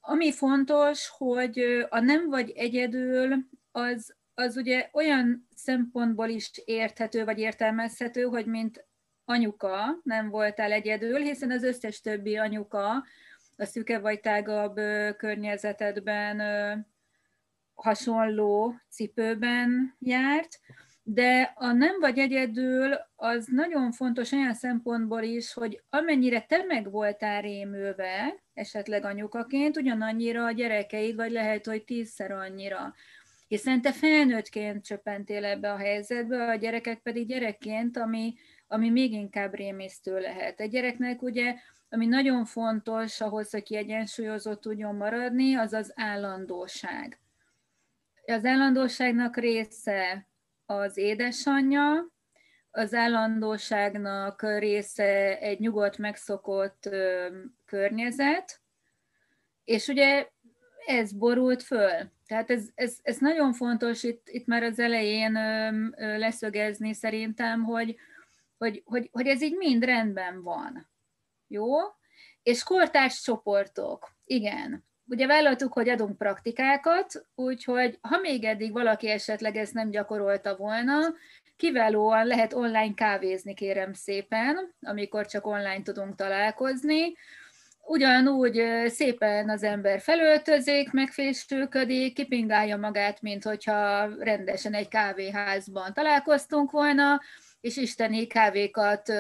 Ami 0.01 0.33
fontos, 0.33 1.09
hogy 1.17 1.87
a 1.89 2.01
nem 2.01 2.29
vagy 2.29 2.51
egyedül, 2.51 3.35
az, 3.73 4.17
az 4.39 4.57
ugye 4.57 4.89
olyan 4.93 5.49
szempontból 5.55 6.29
is 6.29 6.51
érthető 6.65 7.25
vagy 7.25 7.39
értelmezhető, 7.39 8.23
hogy 8.23 8.47
mint 8.47 8.87
anyuka 9.25 10.01
nem 10.03 10.29
voltál 10.29 10.73
egyedül, 10.73 11.19
hiszen 11.19 11.51
az 11.51 11.63
összes 11.63 12.01
többi 12.01 12.37
anyuka 12.37 13.05
a 13.57 13.65
szüke 13.65 13.99
vagy 13.99 14.21
tágabb 14.21 14.75
környezetedben 15.17 16.41
hasonló 17.75 18.75
cipőben 18.91 19.97
járt, 19.99 20.61
de 21.03 21.53
a 21.55 21.73
nem 21.73 22.01
vagy 22.01 22.19
egyedül 22.19 22.95
az 23.17 23.47
nagyon 23.47 23.93
fontos 23.93 24.33
olyan 24.33 24.55
szempontból 24.55 25.23
is, 25.23 25.53
hogy 25.53 25.83
amennyire 25.91 26.41
te 26.41 26.65
meg 26.65 26.91
voltál 26.91 27.41
rémülve, 27.41 28.35
esetleg 28.55 29.05
anyukaként, 29.05 29.77
ugyanannyira 29.77 30.45
a 30.45 30.51
gyerekeid, 30.51 31.15
vagy 31.15 31.31
lehet, 31.31 31.67
hogy 31.67 31.85
tízszer 31.85 32.31
annyira. 32.31 32.95
Hiszen 33.49 33.81
te 33.81 33.93
felnőttként 33.93 34.85
csöppentél 34.85 35.45
ebbe 35.45 35.73
a 35.73 35.77
helyzetbe, 35.77 36.49
a 36.49 36.55
gyerekek 36.55 36.99
pedig 36.99 37.27
gyerekként, 37.27 37.97
ami, 37.97 38.35
ami 38.67 38.91
még 38.91 39.13
inkább 39.13 39.55
rémisztő 39.55 40.19
lehet. 40.19 40.61
Egy 40.61 40.71
gyereknek 40.71 41.23
ugye, 41.23 41.55
ami 41.89 42.07
nagyon 42.07 42.45
fontos 42.45 43.21
ahhoz, 43.21 43.51
hogy 43.51 43.63
kiegyensúlyozott 43.63 44.61
tudjon 44.61 44.95
maradni, 44.95 45.55
az 45.55 45.73
az 45.73 45.93
állandóság. 45.95 47.21
Az 48.27 48.45
állandóságnak 48.45 49.37
része 49.37 50.29
az 50.67 50.97
édesanyja, 50.97 52.15
az 52.71 52.95
állandóságnak 52.95 54.43
része 54.43 55.39
egy 55.39 55.61
nyugodt, 55.61 55.99
megszokott 55.99 56.89
környezet, 57.65 58.61
és 59.65 59.89
ugye 59.89 60.29
ez 60.87 61.13
borult 61.13 61.63
föl. 61.63 62.15
Tehát 62.27 62.51
ez, 62.51 62.69
ez, 62.75 62.97
ez 63.03 63.19
nagyon 63.19 63.53
fontos 63.53 64.03
itt, 64.03 64.29
itt 64.29 64.47
már 64.47 64.63
az 64.63 64.79
elején 64.79 65.33
leszögezni 65.97 66.95
szerintem, 66.95 67.65
hogy, 67.65 67.97
hogy, 68.59 68.83
hogy, 68.85 69.09
hogy 69.13 69.27
ez 69.27 69.43
így 69.43 69.57
mind 69.57 69.85
rendben 69.85 70.43
van. 70.43 70.91
Jó? 71.47 71.73
És 72.43 72.63
kortárs 72.63 73.23
csoportok. 73.23 74.17
Igen. 74.25 74.85
Ugye 75.09 75.27
vállaltuk, 75.27 75.73
hogy 75.73 75.89
adunk 75.89 76.19
praktikákat, 76.19 77.27
úgyhogy 77.35 77.99
ha 78.01 78.19
még 78.19 78.45
eddig 78.45 78.73
valaki 78.73 79.09
esetleg 79.09 79.57
ezt 79.57 79.75
nem 79.75 79.91
gyakorolta 79.91 80.57
volna, 80.57 80.99
kiválóan 81.57 82.27
lehet 82.27 82.53
online 82.53 82.95
kávézni, 82.95 83.55
kérem 83.55 83.93
szépen, 83.93 84.75
amikor 84.81 85.27
csak 85.27 85.47
online 85.47 85.83
tudunk 85.83 86.15
találkozni. 86.15 87.15
Ugyanúgy 87.89 88.63
szépen 88.87 89.51
az 89.51 89.63
ember 89.63 90.01
felöltözik, 90.01 90.93
megfésülködik, 90.93 92.15
kipingálja 92.15 92.77
magát, 92.77 93.23
mint 93.23 93.45
hogyha 93.45 94.09
rendesen 94.19 94.75
egy 94.75 94.89
kávéházban 94.89 95.93
találkoztunk 95.93 96.71
volna, 96.71 97.21
és 97.61 97.77
isteni 97.77 98.27
kávékat 98.27 99.13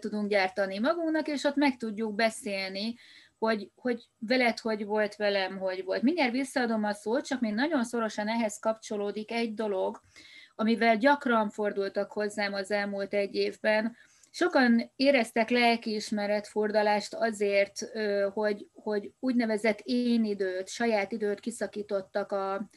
tudunk 0.00 0.28
gyártani 0.28 0.78
magunknak, 0.78 1.28
és 1.28 1.44
ott 1.44 1.56
meg 1.56 1.76
tudjuk 1.76 2.14
beszélni 2.14 2.94
hogy, 3.38 3.70
hogy 3.76 4.04
veled 4.18 4.58
hogy 4.58 4.84
volt, 4.84 5.16
velem 5.16 5.58
hogy 5.58 5.84
volt. 5.84 6.02
Mindjárt 6.02 6.32
visszaadom 6.32 6.84
a 6.84 6.92
szót, 6.92 7.26
csak 7.26 7.40
még 7.40 7.54
nagyon 7.54 7.84
szorosan 7.84 8.28
ehhez 8.28 8.58
kapcsolódik 8.58 9.32
egy 9.32 9.54
dolog, 9.54 10.00
amivel 10.54 10.96
gyakran 10.96 11.50
fordultak 11.50 12.12
hozzám 12.12 12.54
az 12.54 12.70
elmúlt 12.70 13.14
egy 13.14 13.34
évben. 13.34 13.96
Sokan 14.36 14.92
éreztek 14.96 15.50
lelkiismeret 15.50 16.46
fordalást 16.46 17.14
azért, 17.14 17.78
hogy, 18.32 18.68
hogy 18.72 19.12
úgynevezett 19.20 19.80
én 19.82 20.24
időt, 20.24 20.68
saját 20.68 21.12
időt 21.12 21.40
kiszakítottak 21.40 22.32
a, 22.32 22.68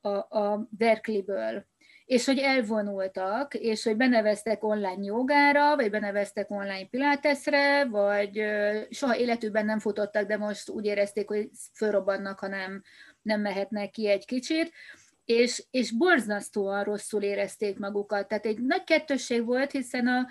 a, 0.00 0.38
a 0.38 0.68
Berkeley-ből 0.70 1.66
és 2.04 2.24
hogy 2.24 2.38
elvonultak, 2.38 3.54
és 3.54 3.84
hogy 3.84 3.96
beneveztek 3.96 4.64
online 4.64 5.04
jogára, 5.04 5.76
vagy 5.76 5.90
beneveztek 5.90 6.50
online 6.50 6.86
piláteszre, 6.86 7.84
vagy 7.84 8.42
soha 8.90 9.16
életükben 9.16 9.64
nem 9.64 9.78
futottak, 9.78 10.26
de 10.26 10.36
most 10.36 10.68
úgy 10.68 10.84
érezték, 10.84 11.28
hogy 11.28 11.50
fölrobbannak, 11.74 12.38
ha 12.38 12.48
nem, 12.48 12.82
nem 13.22 13.40
mehetnek 13.40 13.90
ki 13.90 14.08
egy 14.08 14.24
kicsit, 14.24 14.72
és, 15.24 15.64
és 15.70 15.96
borzasztóan 15.96 16.84
rosszul 16.84 17.22
érezték 17.22 17.78
magukat. 17.78 18.28
Tehát 18.28 18.46
egy 18.46 18.60
nagy 18.60 18.84
kettősség 18.84 19.44
volt, 19.44 19.70
hiszen 19.70 20.06
a, 20.06 20.26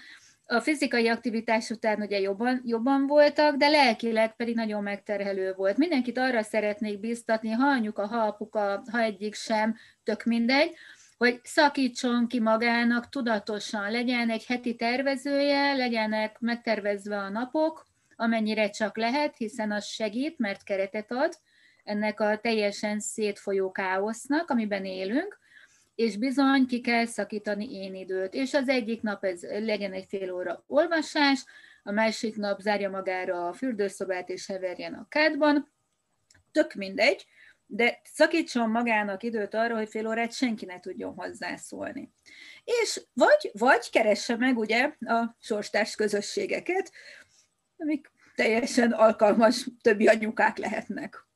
a 0.50 0.60
fizikai 0.60 1.08
aktivitás 1.08 1.70
után 1.70 2.02
ugye 2.02 2.20
jobban, 2.20 2.62
jobban 2.66 3.08
voltak, 3.08 3.56
de 3.56 3.68
lelkileg 3.68 4.36
pedig 4.36 4.56
nagyon 4.56 4.84
megterhelő 4.84 5.54
volt. 5.54 5.78
Mindenkit 5.78 6.18
arra 6.18 6.44
szeretnék 6.44 7.00
biztatni, 7.00 7.52
ha 7.52 7.68
anyuka, 7.68 8.08
ha 8.08 8.18
apuka, 8.18 8.84
ha 8.92 9.00
egyik 9.00 9.36
sem, 9.36 9.76
tök 10.04 10.24
mindegy, 10.24 10.76
hogy 11.18 11.40
szakítson 11.44 12.28
ki 12.28 12.40
magának 12.40 13.10
tudatosan, 13.10 13.92
legyen 13.92 14.30
egy 14.30 14.46
heti 14.46 14.76
tervezője, 14.76 15.74
legyenek 15.74 16.40
megtervezve 16.40 17.18
a 17.18 17.30
napok, 17.30 17.86
amennyire 18.16 18.70
csak 18.70 18.98
lehet, 18.98 19.38
hiszen 19.38 19.72
az 19.72 19.86
segít, 19.86 20.40
mert 20.40 20.64
keretet 20.64 21.12
ad 21.12 21.34
ennek 21.84 22.20
a 22.20 22.38
teljesen 22.38 23.00
szétfolyó 23.00 23.72
káosznak, 23.72 24.50
amiben 24.50 24.86
élünk, 24.86 25.40
és 25.98 26.18
bizony 26.18 26.66
ki 26.66 26.82
kell 26.82 27.06
szakítani 27.06 27.74
én 27.74 27.96
időt. 27.96 28.34
És 28.34 28.54
az 28.54 28.70
egyik 28.70 29.02
nap 29.02 29.24
ez 29.24 29.42
legyen 29.42 29.94
egy 29.94 30.06
fél 30.08 30.34
óra 30.34 30.64
olvasás, 30.68 31.46
a 31.84 31.92
másik 31.92 32.36
nap 32.36 32.60
zárja 32.60 32.90
magára 32.90 33.48
a 33.48 33.54
fürdőszobát 33.54 34.30
és 34.30 34.48
heverjen 34.48 34.94
a 34.94 35.08
kádban, 35.10 35.72
tök 36.52 36.74
mindegy, 36.74 37.26
de 37.66 38.02
szakítson 38.04 38.70
magának 38.70 39.24
időt 39.24 39.54
arra, 39.54 39.76
hogy 39.76 39.90
fél 39.90 40.08
órát 40.08 40.34
senki 40.34 40.66
ne 40.66 40.80
tudjon 40.80 41.14
hozzászólni. 41.14 42.12
És 42.64 43.02
vagy, 43.14 43.52
vagy 43.54 43.90
keresse 43.90 44.36
meg 44.36 44.58
ugye 44.58 44.92
a 45.00 45.36
sorstárs 45.40 45.96
közösségeket, 45.96 46.92
amik 47.78 48.12
teljesen 48.36 48.92
alkalmas 48.92 49.68
többi 49.82 50.08
anyukák 50.08 50.58
lehetnek. 50.58 51.27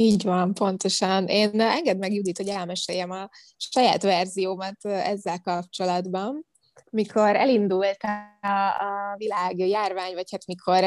Így 0.00 0.22
van, 0.22 0.54
pontosan. 0.54 1.26
Én 1.26 1.60
engedd 1.60 1.98
meg, 1.98 2.12
Judit, 2.12 2.36
hogy 2.36 2.48
elmeséljem 2.48 3.10
a 3.10 3.28
saját 3.56 4.02
verziómat 4.02 4.84
ezzel 4.84 5.40
kapcsolatban. 5.40 6.46
Mikor 6.90 7.36
elindult 7.36 8.02
a, 8.40 8.46
a 8.68 9.16
világ 9.16 9.58
járvány, 9.58 10.14
vagy 10.14 10.30
hát 10.30 10.46
mikor 10.46 10.84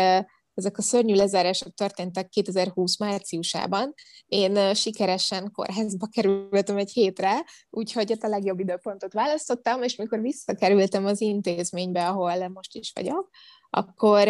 ezek 0.53 0.77
a 0.77 0.81
szörnyű 0.81 1.13
lezárások 1.13 1.73
történtek 1.73 2.29
2020 2.29 2.97
márciusában. 2.97 3.93
Én 4.25 4.73
sikeresen 4.73 5.51
kórházba 5.51 6.07
kerültem 6.07 6.77
egy 6.77 6.91
hétre, 6.91 7.45
úgyhogy 7.69 8.17
a 8.19 8.27
legjobb 8.27 8.59
időpontot 8.59 9.13
választottam, 9.13 9.83
és 9.83 9.95
mikor 9.95 10.21
visszakerültem 10.21 11.05
az 11.05 11.21
intézménybe, 11.21 12.07
ahol 12.07 12.47
most 12.47 12.75
is 12.75 12.91
vagyok, 12.95 13.29
akkor 13.69 14.27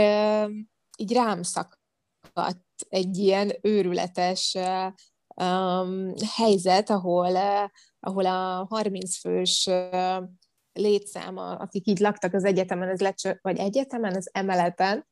így 0.97 1.13
rám 1.13 1.43
szakadt 1.43 2.70
egy 2.89 3.17
ilyen 3.17 3.51
őrületes 3.61 4.57
um, 5.35 6.13
helyzet, 6.35 6.89
ahol, 6.89 7.37
ahol 7.99 8.25
a 8.25 8.65
30 8.69 9.17
fős 9.17 9.69
létszáma, 10.73 11.55
akik 11.55 11.87
így 11.87 11.99
laktak 11.99 12.33
az 12.33 12.43
egyetemen, 12.43 12.89
az 12.89 12.99
lecsö- 12.99 13.39
vagy 13.41 13.57
egyetemen, 13.57 14.15
az 14.15 14.29
emeleten, 14.31 15.07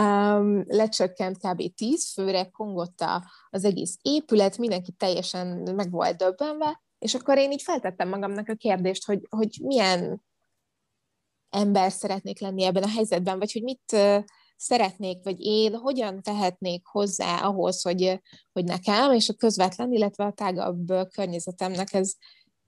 um, 0.00 0.64
lecsökkent 0.66 1.38
kb. 1.38 1.74
10 1.74 2.12
főre, 2.12 2.50
kongott 2.50 3.04
az 3.50 3.64
egész 3.64 3.98
épület, 4.02 4.58
mindenki 4.58 4.92
teljesen 4.92 5.46
meg 5.74 5.90
volt 5.90 6.16
döbbenve, 6.16 6.82
és 6.98 7.14
akkor 7.14 7.38
én 7.38 7.52
így 7.52 7.62
feltettem 7.62 8.08
magamnak 8.08 8.48
a 8.48 8.54
kérdést, 8.54 9.06
hogy, 9.06 9.20
hogy 9.28 9.58
milyen 9.62 10.22
ember 11.50 11.92
szeretnék 11.92 12.40
lenni 12.40 12.64
ebben 12.64 12.82
a 12.82 12.88
helyzetben, 12.88 13.38
vagy 13.38 13.52
hogy 13.52 13.62
mit 13.62 13.96
szeretnék, 14.56 15.18
vagy 15.22 15.40
én 15.40 15.74
hogyan 15.74 16.22
tehetnék 16.22 16.86
hozzá 16.86 17.38
ahhoz, 17.38 17.82
hogy, 17.82 18.20
hogy 18.52 18.64
nekem 18.64 19.12
és 19.12 19.28
a 19.28 19.34
közvetlen, 19.34 19.92
illetve 19.92 20.24
a 20.24 20.32
tágabb 20.32 20.92
környezetemnek 21.14 21.92
ez 21.92 22.12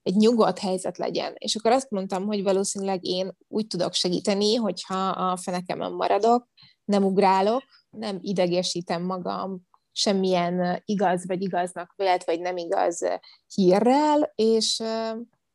egy 0.02 0.16
nyugodt 0.16 0.58
helyzet 0.58 0.98
legyen. 0.98 1.32
És 1.36 1.56
akkor 1.56 1.70
azt 1.70 1.90
mondtam, 1.90 2.26
hogy 2.26 2.42
valószínűleg 2.42 3.04
én 3.04 3.36
úgy 3.48 3.66
tudok 3.66 3.92
segíteni, 3.92 4.54
hogyha 4.54 5.08
a 5.08 5.36
fenekemen 5.36 5.92
maradok, 5.92 6.48
nem 6.84 7.04
ugrálok, 7.04 7.62
nem 7.90 8.18
idegesítem 8.20 9.02
magam 9.02 9.66
semmilyen 9.92 10.82
igaz 10.84 11.26
vagy 11.26 11.42
igaznak 11.42 11.92
vélt, 11.96 12.24
vagy 12.24 12.40
nem 12.40 12.56
igaz 12.56 13.06
hírrel, 13.54 14.32
és, 14.34 14.82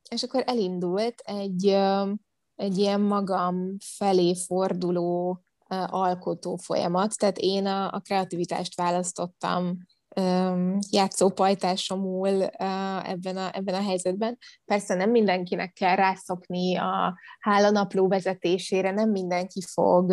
és 0.09 0.23
akkor 0.23 0.43
elindult 0.45 1.19
egy, 1.19 1.65
egy 2.55 2.77
ilyen 2.77 3.01
magam 3.01 3.77
felé 3.79 4.35
forduló 4.35 5.41
alkotó 5.85 6.55
folyamat. 6.55 7.17
Tehát 7.17 7.37
én 7.37 7.65
a, 7.65 7.91
a 7.91 7.99
kreativitást 7.99 8.75
választottam 8.75 9.77
játszópajtásomul 10.89 12.43
ebben 13.03 13.37
a, 13.37 13.49
ebben 13.53 13.75
a 13.75 13.81
helyzetben. 13.81 14.37
Persze 14.65 14.95
nem 14.95 15.09
mindenkinek 15.09 15.73
kell 15.73 15.95
rászokni 15.95 16.77
a 16.77 17.17
hálanapló 17.39 18.07
vezetésére, 18.07 18.91
nem 18.91 19.09
mindenki 19.09 19.61
fog, 19.61 20.11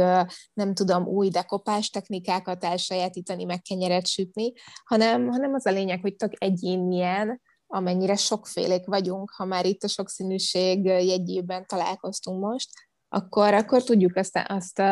nem 0.53 0.75
tudom, 0.75 1.07
új 1.07 1.29
dekopás 1.29 1.91
technikákat 1.91 2.65
elsajátítani, 2.65 3.45
meg 3.45 3.62
kenyeret 3.62 4.07
sütni, 4.07 4.53
hanem, 4.85 5.29
hanem 5.29 5.55
az 5.55 5.67
a 5.67 5.71
lényeg, 5.71 6.00
hogy 6.00 6.17
tök 6.17 6.33
egyénien, 6.37 7.41
amennyire 7.67 8.17
sokfélék 8.17 8.87
vagyunk, 8.87 9.31
ha 9.31 9.45
már 9.45 9.67
itt 9.67 9.83
a 9.83 9.88
sokszínűség 9.88 10.85
jegyében 10.85 11.67
találkoztunk 11.67 12.41
most, 12.41 12.71
akkor, 13.09 13.55
akkor 13.55 13.83
tudjuk 13.83 14.17
azt, 14.17 14.41
azt 14.47 14.83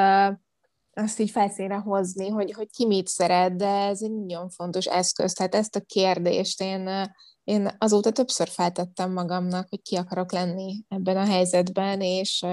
azt 0.99 1.19
így 1.19 1.31
felszínre 1.31 1.77
hozni, 1.77 2.29
hogy, 2.29 2.53
hogy 2.53 2.71
ki 2.71 2.87
mit 2.87 3.09
szeret, 3.09 3.57
de 3.57 3.69
ez 3.69 4.03
egy 4.03 4.13
nagyon 4.13 4.49
fontos 4.49 4.87
eszköz. 4.87 5.33
Tehát 5.33 5.55
ezt 5.55 5.77
a 5.77 5.81
kérdést 5.81 6.61
én, 6.61 7.11
én 7.45 7.71
azóta 7.79 8.11
többször 8.11 8.49
feltettem 8.49 9.13
magamnak, 9.13 9.69
hogy 9.69 9.83
ki 9.83 9.97
akarok 9.97 10.33
lenni 10.33 10.85
ebben 10.89 11.17
a 11.17 11.25
helyzetben, 11.25 12.01
és, 12.01 12.47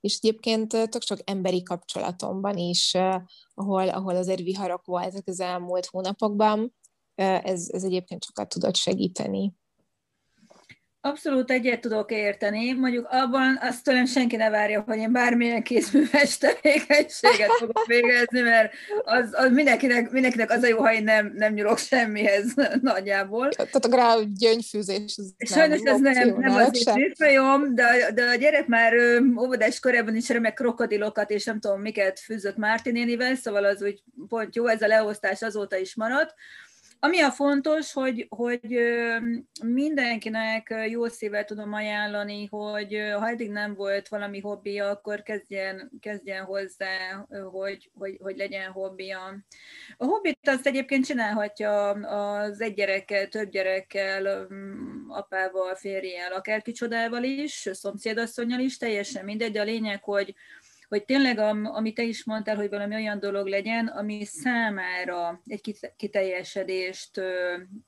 és 0.00 0.18
egyébként 0.22 0.68
tök 0.68 1.02
sok 1.02 1.18
emberi 1.24 1.62
kapcsolatomban 1.62 2.56
is, 2.56 2.94
ahol, 3.54 3.88
ahol 3.88 4.16
azért 4.16 4.40
viharok 4.40 4.84
voltak 4.84 5.28
az 5.28 5.40
elmúlt 5.40 5.86
hónapokban, 5.86 6.74
ez, 7.14 7.68
ez 7.70 7.84
egyébként 7.84 8.24
sokat 8.24 8.48
tudott 8.48 8.76
segíteni. 8.76 9.54
Abszolút 11.06 11.50
egyet 11.50 11.80
tudok 11.80 12.10
érteni. 12.10 12.72
Mondjuk 12.72 13.06
abban 13.10 13.58
azt 13.60 13.84
tőlem 13.84 14.06
senki 14.06 14.36
ne 14.36 14.50
várja, 14.50 14.82
hogy 14.86 14.98
én 14.98 15.12
bármilyen 15.12 15.62
kézműves 15.62 16.38
tevékenységet 16.44 17.50
fogok 17.58 17.86
végezni, 17.86 18.40
mert 18.40 18.72
az, 19.04 19.28
az 19.32 19.50
mindenkinek, 19.50 20.10
mindenkinek 20.10 20.50
az 20.50 20.62
a 20.62 20.66
jó, 20.66 20.78
ha 20.78 20.92
én 20.92 21.04
nem, 21.04 21.32
nem 21.34 21.52
nyúlok 21.52 21.78
semmihez 21.78 22.54
nagyjából. 22.80 23.48
Tehát 23.48 23.74
a 23.74 23.88
grál 23.88 24.24
gyöngyfűzés 24.34 25.14
az 25.16 25.34
Sajnos 25.38 25.80
nem 25.80 25.94
ez 25.94 26.00
nem, 26.00 26.36
nem 26.38 26.54
az 26.54 26.88
én 27.18 27.74
de, 27.74 28.10
de 28.14 28.24
a 28.24 28.34
gyerek 28.34 28.66
már 28.66 28.92
óvodás 29.38 29.80
korában 29.80 30.16
is 30.16 30.28
remek 30.28 30.54
krokodilokat, 30.54 31.30
és 31.30 31.44
nem 31.44 31.60
tudom 31.60 31.80
miket 31.80 32.20
fűzött 32.20 32.56
Márti 32.56 32.90
nénivel, 32.90 33.34
szóval 33.34 33.64
az 33.64 33.82
úgy 33.82 34.02
pont 34.28 34.56
jó, 34.56 34.66
ez 34.66 34.82
a 34.82 34.86
leosztás 34.86 35.42
azóta 35.42 35.76
is 35.76 35.94
maradt. 35.94 36.34
Ami 37.00 37.20
a 37.20 37.30
fontos, 37.30 37.92
hogy, 37.92 38.26
hogy 38.28 38.78
mindenkinek 39.64 40.74
jó 40.88 41.06
szívvel 41.06 41.44
tudom 41.44 41.72
ajánlani, 41.72 42.46
hogy 42.46 42.98
ha 43.18 43.28
eddig 43.28 43.50
nem 43.50 43.74
volt 43.74 44.08
valami 44.08 44.40
hobbija, 44.40 44.88
akkor 44.88 45.22
kezdjen, 45.22 45.90
kezdjen 46.00 46.44
hozzá, 46.44 47.26
hogy, 47.50 47.90
hogy, 47.98 48.18
hogy 48.22 48.36
legyen 48.36 48.70
hobbija. 48.72 49.18
A 49.96 50.04
hobbit 50.04 50.48
azt 50.48 50.66
egyébként 50.66 51.04
csinálhatja 51.04 51.88
az 51.90 52.60
egy 52.60 52.74
gyerekkel, 52.74 53.28
több 53.28 53.50
gyerekkel, 53.50 54.48
apával, 55.08 55.74
férjel, 55.74 56.32
akár 56.32 56.62
kicsodával 56.62 57.22
is, 57.22 57.68
szomszédasszonyjal 57.72 58.60
is, 58.60 58.76
teljesen 58.76 59.24
mindegy, 59.24 59.52
de 59.52 59.60
a 59.60 59.64
lényeg, 59.64 60.02
hogy, 60.02 60.34
hogy 60.88 61.04
tényleg, 61.04 61.38
amit 61.64 61.94
te 61.94 62.02
is 62.02 62.24
mondtál, 62.24 62.56
hogy 62.56 62.68
valami 62.68 62.94
olyan 62.94 63.18
dolog 63.18 63.46
legyen, 63.46 63.86
ami 63.86 64.24
számára 64.24 65.40
egy 65.46 65.78
kiteljesedést 65.96 67.20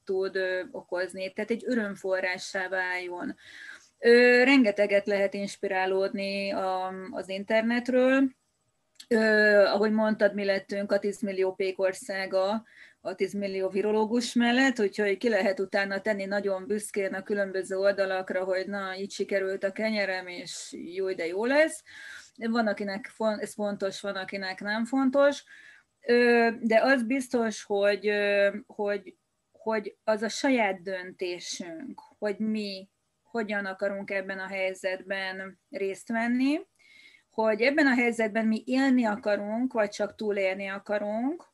tud 0.04 0.38
okozni, 0.70 1.32
tehát 1.32 1.50
egy 1.50 1.64
örömforrássá 1.66 2.68
váljon. 2.68 3.36
Rengeteget 4.44 5.06
lehet 5.06 5.34
inspirálódni 5.34 6.52
az 7.10 7.28
internetről, 7.28 8.36
ahogy 9.64 9.92
mondtad, 9.92 10.34
mi 10.34 10.44
lettünk 10.44 10.92
a 10.92 10.98
10 10.98 11.20
millió 11.20 11.54
pékországa, 11.54 12.64
a 13.00 13.14
10 13.14 13.32
millió 13.32 13.68
virológus 13.68 14.32
mellett, 14.32 14.80
úgyhogy 14.80 15.16
ki 15.16 15.28
lehet 15.28 15.60
utána 15.60 16.00
tenni 16.00 16.24
nagyon 16.24 16.66
büszkén 16.66 17.14
a 17.14 17.22
különböző 17.22 17.76
oldalakra, 17.76 18.44
hogy 18.44 18.66
na, 18.66 18.96
így 18.96 19.10
sikerült 19.10 19.64
a 19.64 19.72
kenyerem, 19.72 20.26
és 20.26 20.74
jó, 20.94 21.12
de 21.12 21.26
jó 21.26 21.44
lesz 21.44 21.82
van, 22.38 22.66
akinek 22.66 23.12
ez 23.38 23.54
fontos, 23.54 24.00
van, 24.00 24.16
akinek 24.16 24.60
nem 24.60 24.84
fontos, 24.84 25.44
de 26.60 26.80
az 26.82 27.02
biztos, 27.02 27.62
hogy, 27.62 28.12
hogy, 28.66 29.16
hogy 29.52 29.96
az 30.04 30.22
a 30.22 30.28
saját 30.28 30.82
döntésünk, 30.82 32.00
hogy 32.18 32.38
mi 32.38 32.88
hogyan 33.22 33.64
akarunk 33.64 34.10
ebben 34.10 34.38
a 34.38 34.46
helyzetben 34.46 35.60
részt 35.70 36.08
venni, 36.08 36.60
hogy 37.30 37.60
ebben 37.60 37.86
a 37.86 37.94
helyzetben 37.94 38.46
mi 38.46 38.62
élni 38.66 39.04
akarunk, 39.04 39.72
vagy 39.72 39.90
csak 39.90 40.14
túlélni 40.14 40.66
akarunk, 40.66 41.44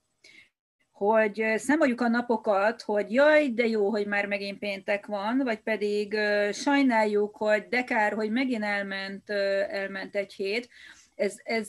hogy 0.94 1.44
számoljuk 1.56 2.00
a 2.00 2.08
napokat, 2.08 2.82
hogy 2.82 3.12
jaj, 3.12 3.48
de 3.48 3.66
jó, 3.66 3.90
hogy 3.90 4.06
már 4.06 4.26
megint 4.26 4.58
péntek 4.58 5.06
van, 5.06 5.40
vagy 5.44 5.60
pedig 5.60 6.18
sajnáljuk, 6.52 7.36
hogy 7.36 7.68
de 7.68 7.84
kár, 7.84 8.12
hogy 8.12 8.30
megint 8.30 8.64
elment, 8.64 9.30
elment 9.70 10.16
egy 10.16 10.32
hét. 10.32 10.68
Ez, 11.14 11.34
ez 11.42 11.68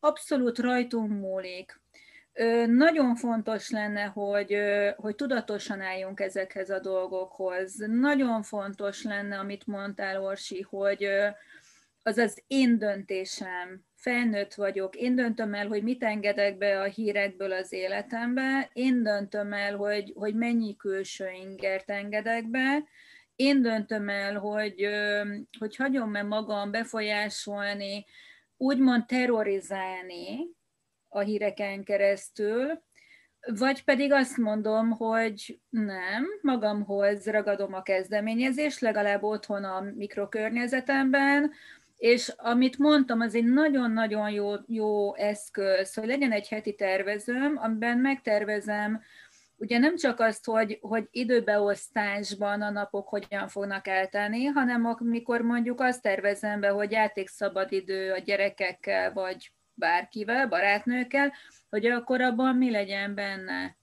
abszolút 0.00 0.58
rajtunk 0.58 1.10
múlik. 1.10 1.80
Nagyon 2.66 3.14
fontos 3.16 3.70
lenne, 3.70 4.02
hogy, 4.02 4.56
hogy 4.96 5.14
tudatosan 5.14 5.80
álljunk 5.80 6.20
ezekhez 6.20 6.70
a 6.70 6.80
dolgokhoz. 6.80 7.74
Nagyon 7.76 8.42
fontos 8.42 9.02
lenne, 9.02 9.38
amit 9.38 9.66
mondtál, 9.66 10.22
Orsi, 10.22 10.60
hogy 10.60 11.08
az 12.02 12.18
az 12.18 12.42
én 12.46 12.78
döntésem, 12.78 13.84
felnőtt 14.04 14.54
vagyok, 14.54 14.96
én 14.96 15.14
döntöm 15.14 15.54
el, 15.54 15.66
hogy 15.66 15.82
mit 15.82 16.02
engedek 16.02 16.58
be 16.58 16.80
a 16.80 16.84
hírekből 16.84 17.52
az 17.52 17.72
életembe, 17.72 18.70
én 18.72 19.02
döntöm 19.02 19.52
el, 19.52 19.76
hogy, 19.76 20.12
hogy 20.14 20.34
mennyi 20.34 20.76
külső 20.76 21.28
ingert 21.42 21.90
engedek 21.90 22.50
be, 22.50 22.84
én 23.36 23.62
döntöm 23.62 24.08
el, 24.08 24.38
hogy, 24.38 24.88
hogy 25.58 25.76
hagyom-e 25.76 26.22
magam 26.22 26.70
befolyásolni, 26.70 28.04
úgymond 28.56 29.06
terrorizálni 29.06 30.38
a 31.08 31.20
híreken 31.20 31.84
keresztül, 31.84 32.82
vagy 33.40 33.84
pedig 33.84 34.12
azt 34.12 34.36
mondom, 34.36 34.90
hogy 34.90 35.58
nem, 35.68 36.24
magamhoz 36.42 37.26
ragadom 37.26 37.74
a 37.74 37.82
kezdeményezést, 37.82 38.80
legalább 38.80 39.22
otthon 39.22 39.64
a 39.64 39.80
mikrokörnyezetemben, 39.80 41.52
és 41.96 42.32
amit 42.36 42.78
mondtam, 42.78 43.20
az 43.20 43.34
egy 43.34 43.44
nagyon-nagyon 43.44 44.30
jó, 44.30 44.52
jó 44.66 45.14
eszköz, 45.14 45.94
hogy 45.94 46.06
legyen 46.06 46.32
egy 46.32 46.48
heti 46.48 46.74
tervezőm, 46.74 47.56
amiben 47.56 47.98
megtervezem 47.98 49.02
ugye 49.56 49.78
nem 49.78 49.96
csak 49.96 50.20
azt, 50.20 50.44
hogy, 50.44 50.78
hogy 50.80 51.08
időbeosztásban 51.10 52.62
a 52.62 52.70
napok 52.70 53.08
hogyan 53.08 53.48
fognak 53.48 53.88
eltelni, 53.88 54.44
hanem 54.44 54.84
amikor 54.84 55.40
mondjuk 55.40 55.80
azt 55.80 56.02
tervezem 56.02 56.60
be, 56.60 56.68
hogy 56.68 56.90
játékszabadidő 56.90 58.12
a 58.12 58.18
gyerekekkel, 58.18 59.12
vagy 59.12 59.52
bárkivel, 59.74 60.48
barátnőkkel, 60.48 61.32
hogy 61.70 61.86
akkor 61.86 62.20
abban 62.20 62.56
mi 62.56 62.70
legyen 62.70 63.14
benne. 63.14 63.76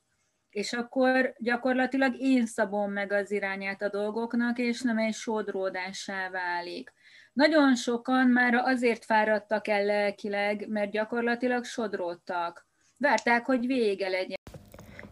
És 0.50 0.74
akkor 0.74 1.34
gyakorlatilag 1.38 2.20
én 2.20 2.46
szabom 2.46 2.92
meg 2.92 3.12
az 3.12 3.32
irányát 3.32 3.82
a 3.82 3.90
dolgoknak, 3.90 4.58
és 4.58 4.82
nem 4.82 4.98
egy 4.98 5.14
sodródássá 5.14 6.30
válik. 6.30 6.94
Nagyon 7.34 7.76
sokan 7.76 8.28
már 8.28 8.54
azért 8.54 9.06
fáradtak 9.06 9.68
el 9.68 9.84
lelkileg, 9.84 10.66
mert 10.68 10.92
gyakorlatilag 10.92 11.64
sodródtak. 11.64 12.68
Várták, 12.98 13.46
hogy 13.46 13.68
vége 13.68 14.10
legyen. 14.10 14.38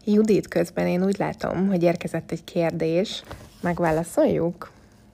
Judit, 0.06 0.48
közben 0.48 0.88
én 0.88 1.04
úgy 1.04 1.18
látom, 1.18 1.68
hogy 1.68 1.84
érkezett 1.84 2.32
egy 2.32 2.44
kérdés. 2.44 3.24
Megválaszoljuk? 3.62 4.72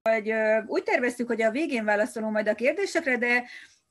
Hogy, 0.09 0.33
úgy 0.67 0.83
terveztük, 0.83 1.27
hogy 1.27 1.41
a 1.41 1.51
végén 1.51 1.85
válaszolunk 1.85 2.33
majd 2.33 2.47
a 2.47 2.55
kérdésekre, 2.55 3.17
de 3.17 3.43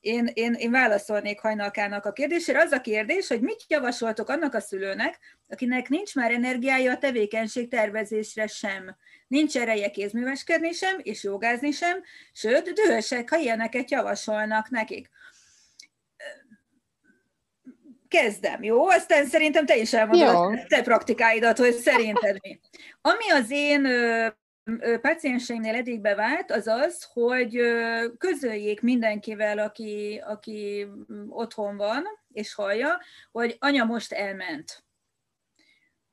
én, 0.04 0.30
én, 0.34 0.54
én 0.54 0.70
válaszolnék 0.70 1.40
hajnalkának 1.40 2.04
a 2.04 2.12
kérdésére. 2.12 2.60
Az 2.60 2.72
a 2.72 2.80
kérdés, 2.80 3.28
hogy 3.28 3.40
mit 3.40 3.64
javasoltok 3.68 4.28
annak 4.28 4.54
a 4.54 4.60
szülőnek, 4.60 5.18
akinek 5.48 5.88
nincs 5.88 6.14
már 6.14 6.30
energiája 6.30 6.92
a 6.92 6.98
tevékenység 6.98 7.68
tervezésre 7.68 8.46
sem. 8.46 8.96
Nincs 9.28 9.56
ereje 9.56 9.90
kézműveskedni 9.90 10.72
sem, 10.72 11.00
és 11.02 11.22
jogázni 11.22 11.70
sem, 11.70 12.02
sőt, 12.32 12.72
dühösek, 12.72 13.30
ha 13.30 13.36
ilyeneket 13.36 13.90
javasolnak 13.90 14.68
nekik 14.70 15.10
kezdem, 18.08 18.62
jó? 18.62 18.88
Aztán 18.88 19.26
szerintem 19.26 19.66
te 19.66 19.76
is 19.76 19.92
elmondod 19.92 20.28
a 20.28 20.64
te 20.68 20.82
praktikáidat, 20.82 21.58
hogy 21.58 21.72
szerinted 21.74 22.36
mi. 22.42 22.60
Ami 23.00 23.30
az 23.30 23.50
én 23.50 23.86
pacienseimnél 25.00 25.74
eddig 25.74 26.00
bevált, 26.00 26.50
az 26.50 26.66
az, 26.66 27.08
hogy 27.12 27.60
közöljék 28.18 28.80
mindenkivel, 28.80 29.58
aki, 29.58 30.22
aki 30.26 30.86
otthon 31.28 31.76
van 31.76 32.04
és 32.32 32.54
hallja, 32.54 33.00
hogy 33.32 33.56
anya 33.58 33.84
most 33.84 34.12
elment. 34.12 34.84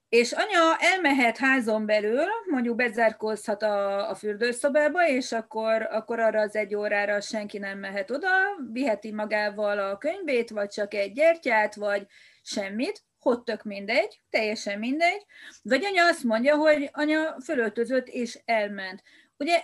És 0.09 0.31
anya 0.31 0.77
elmehet 0.79 1.37
házon 1.37 1.85
belül, 1.85 2.25
mondjuk 2.49 2.75
bezárkózhat 2.75 3.63
a, 3.63 4.09
a 4.09 4.15
fürdőszobába, 4.15 5.07
és 5.07 5.31
akkor, 5.31 5.81
akkor 5.81 6.19
arra 6.19 6.39
az 6.39 6.55
egy 6.55 6.75
órára 6.75 7.21
senki 7.21 7.57
nem 7.57 7.79
mehet 7.79 8.11
oda, 8.11 8.29
viheti 8.71 9.11
magával 9.11 9.79
a 9.79 9.97
könyvét, 9.97 10.49
vagy 10.49 10.69
csak 10.69 10.93
egy 10.93 11.13
gyertyát, 11.13 11.75
vagy 11.75 12.07
semmit, 12.41 13.03
hogy 13.21 13.39
tök 13.41 13.63
mindegy, 13.63 14.21
teljesen 14.29 14.79
mindegy. 14.79 15.25
Vagy 15.63 15.85
anya 15.85 16.05
azt 16.05 16.23
mondja, 16.23 16.55
hogy 16.55 16.89
anya 16.93 17.35
fölöltözött 17.43 18.07
és 18.07 18.39
elment. 18.45 19.03
Ugye 19.37 19.63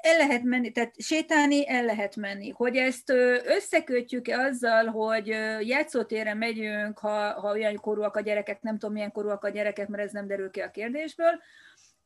el 0.00 0.16
lehet 0.16 0.42
menni, 0.42 0.72
tehát 0.72 0.94
sétálni 0.98 1.68
el 1.68 1.84
lehet 1.84 2.16
menni. 2.16 2.48
Hogy 2.50 2.76
ezt 2.76 3.10
összekötjük-e 3.44 4.38
azzal, 4.38 4.86
hogy 4.86 5.26
játszótérre 5.60 6.34
megyünk, 6.34 6.98
ha, 6.98 7.40
ha 7.40 7.52
olyan 7.52 7.76
korúak 7.76 8.16
a 8.16 8.20
gyerekek, 8.20 8.62
nem 8.62 8.78
tudom 8.78 8.94
milyen 8.94 9.12
korúak 9.12 9.44
a 9.44 9.48
gyerekek, 9.48 9.88
mert 9.88 10.02
ez 10.02 10.12
nem 10.12 10.26
derül 10.26 10.50
ki 10.50 10.60
a 10.60 10.70
kérdésből, 10.70 11.40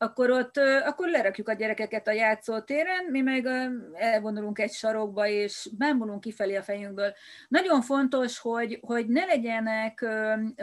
akkor 0.03 0.31
ott 0.31 0.57
akkor 0.85 1.09
lerakjuk 1.09 1.49
a 1.49 1.53
gyerekeket 1.53 2.09
a 2.09 2.13
játszótéren, 2.13 3.05
mi 3.11 3.21
meg 3.21 3.47
elvonulunk 3.95 4.59
egy 4.59 4.73
sarokba, 4.73 5.27
és 5.27 5.69
bámulunk 5.79 6.21
kifelé 6.21 6.57
a 6.57 6.63
fejünkből. 6.63 7.15
Nagyon 7.49 7.83
fontos, 7.83 8.39
hogy, 8.39 8.79
hogy 8.83 9.07
ne 9.07 9.25
legyenek 9.25 10.07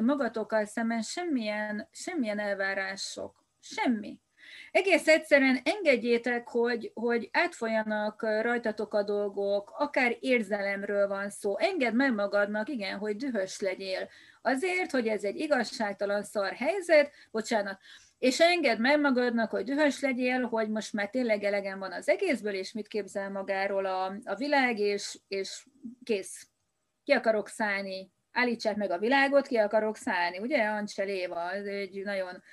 magatokkal 0.02 0.66
szemben 0.66 1.02
semmilyen, 1.02 1.88
semmilyen 1.92 2.40
elvárások. 2.40 3.46
Semmi. 3.60 4.20
Egész 4.72 5.08
egyszerűen 5.08 5.60
engedjétek, 5.64 6.48
hogy, 6.48 6.92
hogy 6.94 7.30
átfolyanak 7.32 8.22
rajtatok 8.22 8.94
a 8.94 9.04
dolgok, 9.04 9.74
akár 9.78 10.18
érzelemről 10.20 11.08
van 11.08 11.30
szó. 11.30 11.58
Engedd 11.58 11.94
meg 11.94 12.14
magadnak, 12.14 12.70
igen, 12.70 12.98
hogy 12.98 13.16
dühös 13.16 13.60
legyél. 13.60 14.10
Azért, 14.42 14.92
hogy 14.92 15.08
ez 15.08 15.24
egy 15.24 15.40
igazságtalan 15.40 16.24
szar 16.24 16.54
helyzet, 16.54 17.12
bocsánat, 17.32 17.80
és 18.20 18.40
engedd 18.40 18.80
meg 18.80 19.00
magadnak, 19.00 19.52
hogy 19.52 19.64
dühös 19.64 20.00
legyél, 20.00 20.42
hogy 20.42 20.70
most 20.70 20.94
már 20.94 21.10
tényleg 21.10 21.44
elegen 21.44 21.80
van 21.80 21.92
az 21.92 22.10
egészből, 22.10 22.54
és 22.54 22.72
mit 22.72 22.88
képzel 22.88 23.30
magáról 23.30 23.86
a, 23.86 24.16
a 24.24 24.36
világ, 24.36 24.80
és, 24.80 25.20
és 25.28 25.66
kész. 26.04 26.48
Ki 27.04 27.12
akarok 27.12 27.48
szállni, 27.48 28.12
állítsák 28.32 28.76
meg 28.76 28.92
a 28.92 29.00
világot, 29.00 29.48
ki 29.48 29.58
akarok 29.58 29.98
szállni, 29.98 30.38
ugye, 30.38 30.64
Ancseléva, 30.64 31.52
ez 31.52 31.66
egy 31.66 32.04
nagyon 32.04 32.44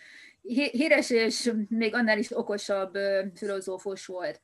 híres 0.73 1.11
és 1.11 1.53
még 1.69 1.95
annál 1.95 2.19
is 2.19 2.37
okosabb 2.37 2.99
filozófus 3.35 4.07
volt. 4.07 4.41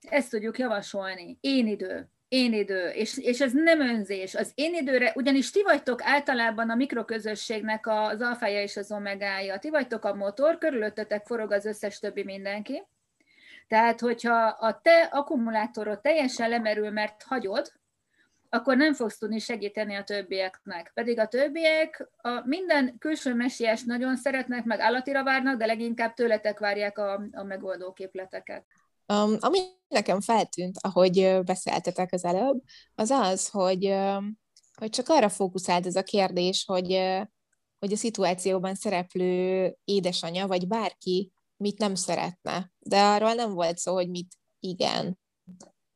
Ezt 0.00 0.30
tudjuk 0.30 0.58
javasolni. 0.58 1.38
Én 1.40 1.66
idő, 1.66 2.08
én 2.32 2.52
idő, 2.52 2.88
és, 2.88 3.18
és 3.18 3.40
ez 3.40 3.52
nem 3.52 3.80
önzés. 3.80 4.34
Az 4.34 4.52
én 4.54 4.74
időre, 4.74 5.12
ugyanis 5.14 5.50
ti 5.50 5.62
vagytok 5.62 6.02
általában 6.02 6.70
a 6.70 6.74
mikroközösségnek 6.74 7.86
az 7.86 8.20
alfája 8.20 8.62
és 8.62 8.76
az 8.76 8.92
omegája. 8.92 9.58
Ti 9.58 9.70
vagytok 9.70 10.04
a 10.04 10.14
motor, 10.14 10.58
körülöttetek 10.58 11.26
forog 11.26 11.52
az 11.52 11.64
összes 11.64 11.98
többi 11.98 12.24
mindenki. 12.24 12.82
Tehát, 13.68 14.00
hogyha 14.00 14.44
a 14.46 14.80
te 14.80 15.08
akkumulátorod 15.10 16.00
teljesen 16.00 16.48
lemerül, 16.48 16.90
mert 16.90 17.22
hagyod, 17.22 17.72
akkor 18.48 18.76
nem 18.76 18.94
fogsz 18.94 19.18
tudni 19.18 19.38
segíteni 19.38 19.94
a 19.94 20.04
többieknek. 20.04 20.90
Pedig 20.94 21.18
a 21.18 21.28
többiek 21.28 22.08
a 22.16 22.42
minden 22.44 22.98
külső 22.98 23.34
mesies 23.34 23.82
nagyon 23.82 24.16
szeretnek, 24.16 24.64
meg 24.64 24.80
állatira 24.80 25.24
várnak, 25.24 25.56
de 25.56 25.66
leginkább 25.66 26.14
tőletek 26.14 26.58
várják 26.58 26.98
a, 26.98 27.22
a 27.32 27.42
megoldó 27.42 27.92
képleteket. 27.92 28.64
Um, 29.12 29.36
ami 29.40 29.58
nekem 29.88 30.20
feltűnt, 30.20 30.78
ahogy 30.80 31.38
beszéltetek 31.44 32.12
az 32.12 32.24
előbb, 32.24 32.62
az 32.94 33.10
az, 33.10 33.48
hogy, 33.48 33.94
hogy 34.78 34.90
csak 34.90 35.08
arra 35.08 35.28
fókuszált 35.28 35.86
ez 35.86 35.96
a 35.96 36.02
kérdés, 36.02 36.64
hogy, 36.64 36.92
hogy 37.78 37.92
a 37.92 37.96
szituációban 37.96 38.74
szereplő 38.74 39.76
édesanyja, 39.84 40.46
vagy 40.46 40.66
bárki 40.66 41.32
mit 41.56 41.78
nem 41.78 41.94
szeretne. 41.94 42.70
De 42.78 43.02
arról 43.02 43.34
nem 43.34 43.52
volt 43.52 43.78
szó, 43.78 43.94
hogy 43.94 44.10
mit 44.10 44.34
igen. 44.60 45.18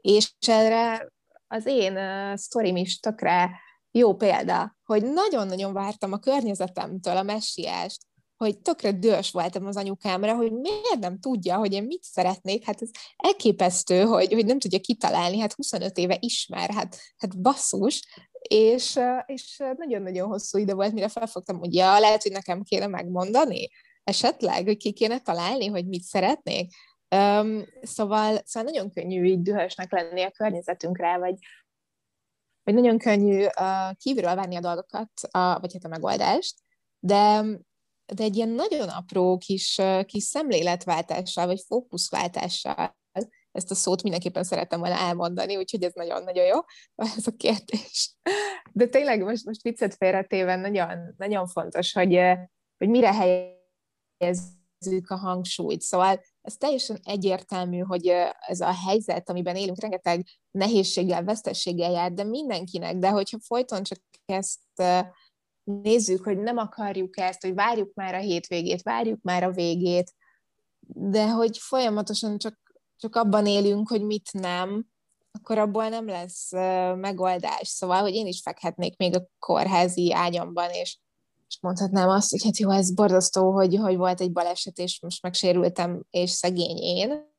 És 0.00 0.33
erre 0.46 1.12
az 1.46 1.66
én 1.66 1.98
sztorim 2.37 2.76
is 2.76 2.98
tökre 2.98 3.61
jó 3.90 4.14
példa, 4.14 4.76
hogy 4.85 5.02
nagyon-nagyon 5.12 5.72
vártam 5.72 6.12
a 6.12 6.18
környezetemtől 6.18 7.16
a 7.16 7.22
messiást, 7.22 8.07
hogy 8.37 8.59
tökre 8.59 8.92
dühös 8.92 9.31
voltam 9.31 9.66
az 9.66 9.77
anyukámra, 9.77 10.35
hogy 10.35 10.53
miért 10.53 10.99
nem 10.99 11.18
tudja, 11.18 11.57
hogy 11.57 11.72
én 11.72 11.85
mit 11.85 12.03
szeretnék, 12.03 12.64
hát 12.64 12.83
ez 12.83 12.90
elképesztő, 13.16 14.03
hogy, 14.03 14.33
hogy 14.33 14.46
nem 14.46 14.59
tudja 14.59 14.79
kitalálni, 14.79 15.38
hát 15.38 15.53
25 15.53 15.99
éve 15.99 16.16
ismer, 16.20 16.70
hát, 16.70 16.99
hát 17.16 17.40
basszus, 17.40 18.03
és, 18.49 18.99
és 19.27 19.62
nagyon-nagyon 19.77 20.29
hosszú 20.29 20.59
idő 20.59 20.75
volt, 20.75 20.92
mire 20.92 21.09
felfogtam, 21.09 21.59
hogy 21.59 21.75
ja, 21.75 21.99
lehet, 21.99 22.22
hogy 22.22 22.33
nekem 22.33 22.62
kéne 22.62 22.87
megmondani, 22.87 23.68
esetleg, 24.05 24.64
hogy 24.64 24.77
ki 24.77 24.92
kéne 24.92 25.20
találni, 25.20 25.66
hogy 25.66 25.87
mit 25.87 26.03
szeretnék. 26.03 26.75
Um, 27.16 27.64
szóval, 27.83 28.40
szóval 28.44 28.70
nagyon 28.72 28.90
könnyű 28.90 29.25
így 29.25 29.42
dühösnek 29.42 29.92
lenni 29.92 30.22
a 30.22 30.31
környezetünkre, 30.31 31.18
vagy, 31.18 31.35
vagy 32.62 32.75
nagyon 32.75 32.99
könnyű 32.99 33.44
uh, 33.44 33.94
kívülről 33.96 34.35
várni 34.35 34.57
a 34.57 34.61
dolgokat, 34.61 35.11
a, 35.31 35.61
vagy 35.61 35.72
hát 35.72 35.85
a 35.85 35.88
megoldást, 35.88 36.55
de, 36.99 37.44
de 38.14 38.23
egy 38.23 38.37
ilyen 38.37 38.49
nagyon 38.49 38.88
apró 38.88 39.38
kis, 39.38 39.81
kis 40.05 40.23
szemléletváltással, 40.23 41.47
vagy 41.47 41.62
fókuszváltással, 41.66 42.97
ezt 43.57 43.71
a 43.71 43.75
szót 43.75 44.03
mindenképpen 44.03 44.45
szerettem 44.45 44.81
volna 44.81 44.97
elmondani, 44.99 45.57
úgyhogy 45.57 45.83
ez 45.83 45.92
nagyon-nagyon 45.95 46.45
jó, 46.45 46.59
ez 47.16 47.27
a 47.27 47.37
kérdés. 47.37 48.16
De 48.73 48.87
tényleg 48.87 49.23
most, 49.23 49.45
most 49.45 49.62
viccet 49.62 49.95
félretéve 49.95 50.57
nagyon, 50.57 51.14
nagyon 51.16 51.47
fontos, 51.47 51.92
hogy, 51.92 52.21
hogy 52.79 52.88
mire 52.88 53.14
helyezzük 53.14 55.11
a 55.11 55.16
hangsúlyt. 55.16 55.81
Szóval 55.81 56.25
ez 56.40 56.57
teljesen 56.57 56.99
egyértelmű, 57.03 57.79
hogy 57.79 58.07
ez 58.47 58.61
a 58.61 58.73
helyzet, 58.87 59.31
amiben 59.31 59.57
élünk, 59.57 59.81
rengeteg 59.81 60.27
nehézséggel, 60.51 61.25
vesztességgel 61.25 61.90
jár, 61.90 62.12
de 62.12 62.25
mindenkinek, 62.25 62.97
de 62.97 63.09
hogyha 63.09 63.38
folyton 63.40 63.83
csak 63.83 63.99
ezt 64.25 64.61
nézzük, 65.66 66.24
hogy 66.24 66.38
nem 66.38 66.57
akarjuk 66.57 67.18
ezt, 67.18 67.42
hogy 67.42 67.55
várjuk 67.55 67.94
már 67.94 68.14
a 68.14 68.20
hétvégét, 68.20 68.83
várjuk 68.83 69.22
már 69.22 69.42
a 69.42 69.50
végét, 69.50 70.14
de 70.88 71.31
hogy 71.31 71.59
folyamatosan 71.59 72.38
csak, 72.38 72.59
csak 72.96 73.16
abban 73.16 73.46
élünk, 73.46 73.88
hogy 73.88 74.02
mit 74.02 74.29
nem, 74.33 74.87
akkor 75.31 75.59
abból 75.59 75.88
nem 75.88 76.07
lesz 76.07 76.50
megoldás. 76.96 77.68
Szóval, 77.68 78.00
hogy 78.00 78.14
én 78.14 78.26
is 78.26 78.40
fekhetnék 78.40 78.96
még 78.96 79.16
a 79.16 79.26
kórházi 79.38 80.12
ágyamban, 80.12 80.70
és 80.70 80.98
és 81.48 81.59
mondhatnám 81.61 82.09
azt, 82.09 82.31
hogy 82.31 82.44
hát 82.44 82.59
jó, 82.59 82.70
ez 82.70 82.94
borzasztó, 82.94 83.52
hogy, 83.52 83.76
hogy 83.76 83.96
volt 83.96 84.20
egy 84.20 84.33
baleset, 84.33 84.79
és 84.79 85.00
most 85.00 85.22
megsérültem, 85.22 86.02
és 86.11 86.31
szegény 86.31 86.79
én. 86.79 87.35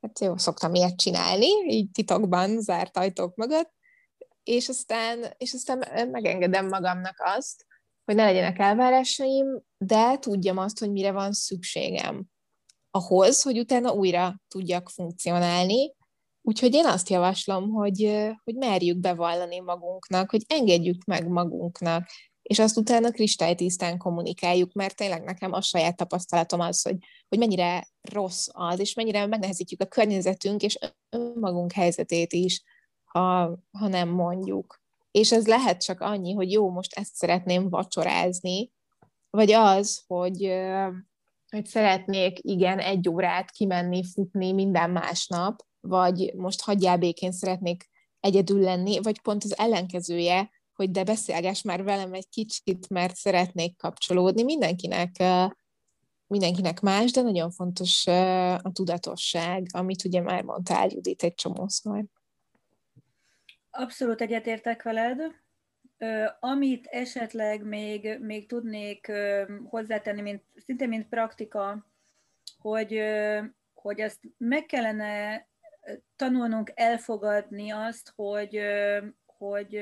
Hát 0.00 0.20
jó, 0.20 0.36
szoktam 0.36 0.74
ilyet 0.74 0.96
csinálni, 0.96 1.46
így 1.66 1.90
titokban, 1.90 2.60
zárt 2.60 2.96
ajtók 2.96 3.36
mögött, 3.36 3.72
és 4.44 4.68
aztán, 4.68 5.34
és 5.36 5.52
aztán 5.52 6.08
megengedem 6.10 6.68
magamnak 6.68 7.16
azt, 7.36 7.66
hogy 8.04 8.14
ne 8.14 8.24
legyenek 8.24 8.58
elvárásaim, 8.58 9.62
de 9.78 10.18
tudjam 10.18 10.58
azt, 10.58 10.78
hogy 10.78 10.90
mire 10.90 11.12
van 11.12 11.32
szükségem. 11.32 12.24
Ahhoz, 12.90 13.42
hogy 13.42 13.58
utána 13.58 13.92
újra 13.92 14.40
tudjak 14.48 14.88
funkcionálni. 14.88 15.94
Úgyhogy 16.42 16.74
én 16.74 16.86
azt 16.86 17.08
javaslom, 17.08 17.70
hogy, 17.70 18.28
hogy 18.44 18.54
merjük 18.54 18.98
bevallani 18.98 19.60
magunknak, 19.60 20.30
hogy 20.30 20.44
engedjük 20.48 21.04
meg 21.04 21.28
magunknak. 21.28 22.08
És 22.42 22.58
azt 22.58 22.76
utána 22.76 23.10
kristálytisztán 23.10 23.98
kommunikáljuk, 23.98 24.72
mert 24.72 24.96
tényleg 24.96 25.22
nekem 25.22 25.52
a 25.52 25.60
saját 25.60 25.96
tapasztalatom 25.96 26.60
az, 26.60 26.82
hogy, 26.82 26.96
hogy 27.28 27.38
mennyire 27.38 27.86
rossz 28.00 28.46
az, 28.52 28.78
és 28.78 28.94
mennyire 28.94 29.26
megnehezítjük 29.26 29.82
a 29.82 29.86
környezetünk 29.86 30.62
és 30.62 30.78
önmagunk 31.10 31.72
helyzetét 31.72 32.32
is, 32.32 32.62
ha, 33.12 33.58
ha 33.78 33.88
nem 33.88 34.08
mondjuk. 34.08 34.80
És 35.10 35.32
ez 35.32 35.46
lehet 35.46 35.82
csak 35.82 36.00
annyi, 36.00 36.32
hogy 36.32 36.52
jó, 36.52 36.70
most 36.70 36.94
ezt 36.94 37.14
szeretném 37.14 37.68
vacsorázni, 37.68 38.72
vagy 39.30 39.52
az, 39.52 40.04
hogy, 40.06 40.52
hogy 41.50 41.66
szeretnék, 41.66 42.38
igen, 42.42 42.78
egy 42.78 43.08
órát 43.08 43.50
kimenni, 43.50 44.04
futni 44.04 44.52
minden 44.52 44.90
másnap, 44.90 45.64
vagy 45.80 46.32
most 46.36 46.62
hagyjál 46.62 46.98
békén, 46.98 47.32
szeretnék 47.32 47.88
egyedül 48.20 48.60
lenni, 48.60 48.98
vagy 48.98 49.20
pont 49.20 49.44
az 49.44 49.58
ellenkezője, 49.58 50.50
hogy 50.72 50.90
de 50.90 51.04
beszélgess 51.04 51.62
már 51.62 51.84
velem 51.84 52.12
egy 52.12 52.28
kicsit, 52.28 52.88
mert 52.88 53.16
szeretnék 53.16 53.76
kapcsolódni. 53.76 54.42
Mindenkinek, 54.42 55.22
mindenkinek 56.26 56.80
más, 56.80 57.10
de 57.10 57.22
nagyon 57.22 57.50
fontos 57.50 58.06
a 58.62 58.70
tudatosság, 58.72 59.66
amit 59.72 60.04
ugye 60.04 60.20
már 60.20 60.42
mondtál, 60.42 60.88
Judit, 60.90 61.22
egy 61.22 61.34
csomószor. 61.34 62.04
Abszolút 63.70 64.20
egyetértek 64.20 64.82
veled. 64.82 65.20
Amit 66.40 66.86
esetleg 66.86 67.64
még, 67.64 68.18
még 68.20 68.48
tudnék 68.48 69.12
hozzátenni, 69.64 70.20
mint, 70.20 70.42
szinte 70.66 70.86
mint 70.86 71.08
praktika, 71.08 71.86
hogy, 72.58 73.02
hogy 73.74 74.00
ezt 74.00 74.18
meg 74.36 74.66
kellene 74.66 75.46
tanulnunk 76.16 76.72
elfogadni 76.74 77.70
azt, 77.70 78.12
hogy, 78.16 78.60
hogy 79.26 79.80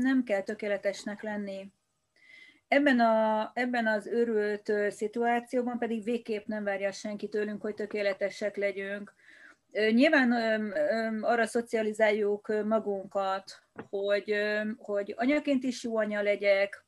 nem 0.00 0.22
kell 0.24 0.42
tökéletesnek 0.42 1.22
lenni. 1.22 1.72
Ebben, 2.68 3.00
a, 3.00 3.50
ebben 3.54 3.86
az 3.86 4.06
őrült 4.06 4.72
szituációban 4.88 5.78
pedig 5.78 6.04
végképp 6.04 6.46
nem 6.46 6.64
várja 6.64 6.92
senki 6.92 7.28
tőlünk, 7.28 7.62
hogy 7.62 7.74
tökéletesek 7.74 8.56
legyünk. 8.56 9.14
Nyilván 9.70 10.32
arra 11.22 11.46
szocializáljuk 11.46 12.52
magunkat, 12.64 13.62
hogy, 13.90 14.36
hogy 14.76 15.14
anyaként 15.16 15.64
is 15.64 15.82
jó 15.82 15.96
anya 15.96 16.22
legyek, 16.22 16.84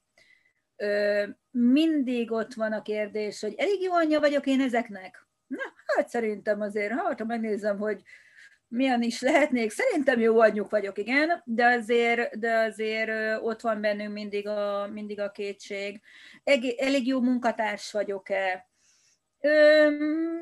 mindig 1.51 2.33
ott 2.33 2.55
van 2.55 2.73
a 2.73 2.83
kérdés, 2.83 3.41
hogy 3.41 3.55
elég 3.57 3.83
jó 3.83 3.93
anyja 3.93 4.21
vagyok 4.21 4.47
én 4.47 4.61
ezeknek? 4.61 5.27
Na, 5.47 5.63
hát 5.97 6.09
szerintem 6.09 6.61
azért, 6.61 6.93
ha 6.93 7.25
megnézem, 7.25 7.79
hogy 7.79 8.03
milyen 8.69 9.03
is 9.03 9.21
lehetnék. 9.21 9.71
Szerintem 9.71 10.21
jó 10.21 10.41
anyjuk 10.41 10.71
vagyok, 10.71 10.99
igen, 10.99 11.43
de 11.45 11.67
azért, 11.67 12.39
de 12.39 12.59
azért 12.59 13.41
ott 13.43 13.61
van 13.61 13.81
bennünk 13.81 14.13
mindig 14.13 14.49
a, 14.49 14.89
mindig 14.93 15.21
a 15.21 15.31
kétség. 15.31 16.01
Elég 16.77 17.07
jó 17.07 17.21
munkatárs 17.21 17.93
vagyok-e? 17.93 18.68
Ö, 19.41 19.89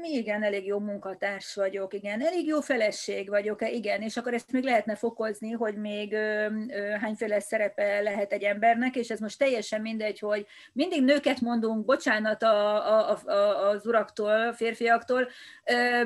igen, 0.02 0.42
elég 0.42 0.66
jó 0.66 0.78
munkatárs 0.78 1.54
vagyok, 1.54 1.94
igen, 1.94 2.26
elég 2.26 2.46
jó 2.46 2.60
feleség 2.60 3.28
vagyok, 3.28 3.70
igen, 3.70 4.02
és 4.02 4.16
akkor 4.16 4.34
ezt 4.34 4.52
még 4.52 4.64
lehetne 4.64 4.94
fokozni, 4.94 5.50
hogy 5.50 5.76
még 5.76 6.12
ö, 6.12 6.46
ö, 6.68 6.90
hányféle 7.00 7.40
szerepe 7.40 8.00
lehet 8.00 8.32
egy 8.32 8.42
embernek, 8.42 8.96
és 8.96 9.10
ez 9.10 9.18
most 9.18 9.38
teljesen 9.38 9.80
mindegy, 9.80 10.18
hogy 10.18 10.46
mindig 10.72 11.04
nőket 11.04 11.40
mondunk, 11.40 11.84
bocsánat 11.84 12.42
a, 12.42 13.10
a, 13.10 13.18
a, 13.24 13.68
az 13.68 13.86
uraktól, 13.86 14.52
férfiaktól, 14.52 15.28
ö, 15.64 16.02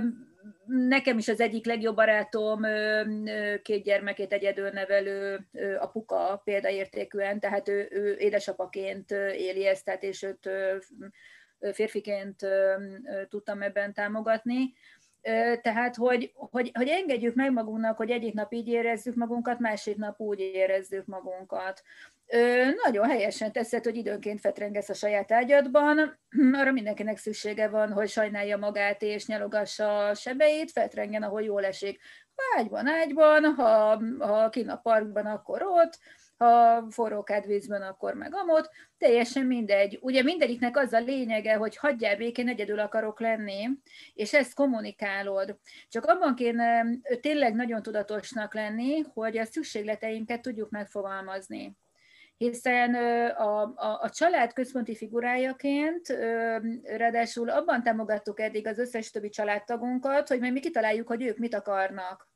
nekem 0.66 1.18
is 1.18 1.28
az 1.28 1.40
egyik 1.40 1.66
legjobb 1.66 1.94
barátom 1.94 2.62
két 3.62 3.82
gyermekét 3.82 4.32
egyedül 4.32 4.68
nevelő 4.68 5.46
apuka 5.78 6.40
példaértékűen, 6.44 7.40
tehát 7.40 7.68
ő, 7.68 7.88
ő 7.90 8.16
édesapaként 8.18 9.10
éli 9.36 9.66
ezt, 9.66 9.84
tehát 9.84 10.02
és 10.02 10.22
őt 10.22 10.50
férfiként 11.72 12.46
tudtam 13.28 13.62
ebben 13.62 13.92
támogatni. 13.92 14.72
Tehát, 15.62 15.96
hogy, 15.96 16.32
hogy, 16.34 16.70
hogy 16.74 16.88
engedjük 16.88 17.34
meg 17.34 17.52
magunknak, 17.52 17.96
hogy 17.96 18.10
egyik 18.10 18.34
nap 18.34 18.52
így 18.52 18.68
érezzük 18.68 19.14
magunkat, 19.14 19.58
másik 19.58 19.96
nap 19.96 20.20
úgy 20.20 20.40
érezzük 20.40 21.06
magunkat. 21.06 21.82
Nagyon 22.84 23.08
helyesen 23.08 23.52
teszed, 23.52 23.84
hogy 23.84 23.96
időnként 23.96 24.40
fetrengesz 24.40 24.88
a 24.88 24.94
saját 24.94 25.32
ágyadban, 25.32 26.18
arra 26.60 26.72
mindenkinek 26.72 27.18
szüksége 27.18 27.68
van, 27.68 27.92
hogy 27.92 28.08
sajnálja 28.08 28.56
magát 28.56 29.02
és 29.02 29.26
nyalogassa 29.26 30.06
a 30.06 30.14
sebeit, 30.14 30.70
fetrengen, 30.70 31.22
ahol 31.22 31.42
jól 31.42 31.64
esik. 31.64 32.00
Ha 32.34 32.60
ágyban, 32.60 32.86
ágyban, 32.86 33.44
ha, 33.44 34.02
ha 34.18 34.48
kin 34.48 34.68
a 34.68 34.76
parkban, 34.76 35.26
akkor 35.26 35.62
ott, 35.62 35.98
ha 36.40 36.86
forró 36.90 37.26
vízben, 37.46 37.82
akkor 37.82 38.14
meg 38.14 38.34
amott, 38.34 38.70
teljesen 38.98 39.46
mindegy. 39.46 39.98
Ugye 40.02 40.22
mindegyiknek 40.22 40.76
az 40.76 40.92
a 40.92 41.00
lényege, 41.00 41.54
hogy 41.54 41.76
hagyjál 41.76 42.16
békén, 42.16 42.48
egyedül 42.48 42.78
akarok 42.78 43.20
lenni, 43.20 43.68
és 44.14 44.34
ezt 44.34 44.54
kommunikálod. 44.54 45.58
Csak 45.88 46.04
abban 46.04 46.34
kéne 46.34 46.84
tényleg 47.20 47.54
nagyon 47.54 47.82
tudatosnak 47.82 48.54
lenni, 48.54 49.00
hogy 49.00 49.38
a 49.38 49.44
szükségleteinket 49.44 50.42
tudjuk 50.42 50.70
megfogalmazni 50.70 51.76
hiszen 52.36 52.94
a, 53.34 53.62
a, 53.62 53.98
a 54.02 54.10
család 54.10 54.52
központi 54.52 54.96
figurájaként 54.96 56.08
ráadásul 56.82 57.50
abban 57.50 57.82
támogattuk 57.82 58.40
eddig 58.40 58.66
az 58.66 58.78
összes 58.78 59.10
többi 59.10 59.28
családtagunkat, 59.28 60.28
hogy 60.28 60.40
majd 60.40 60.52
mi 60.52 60.60
kitaláljuk, 60.60 61.08
hogy 61.08 61.22
ők 61.22 61.38
mit 61.38 61.54
akarnak. 61.54 62.29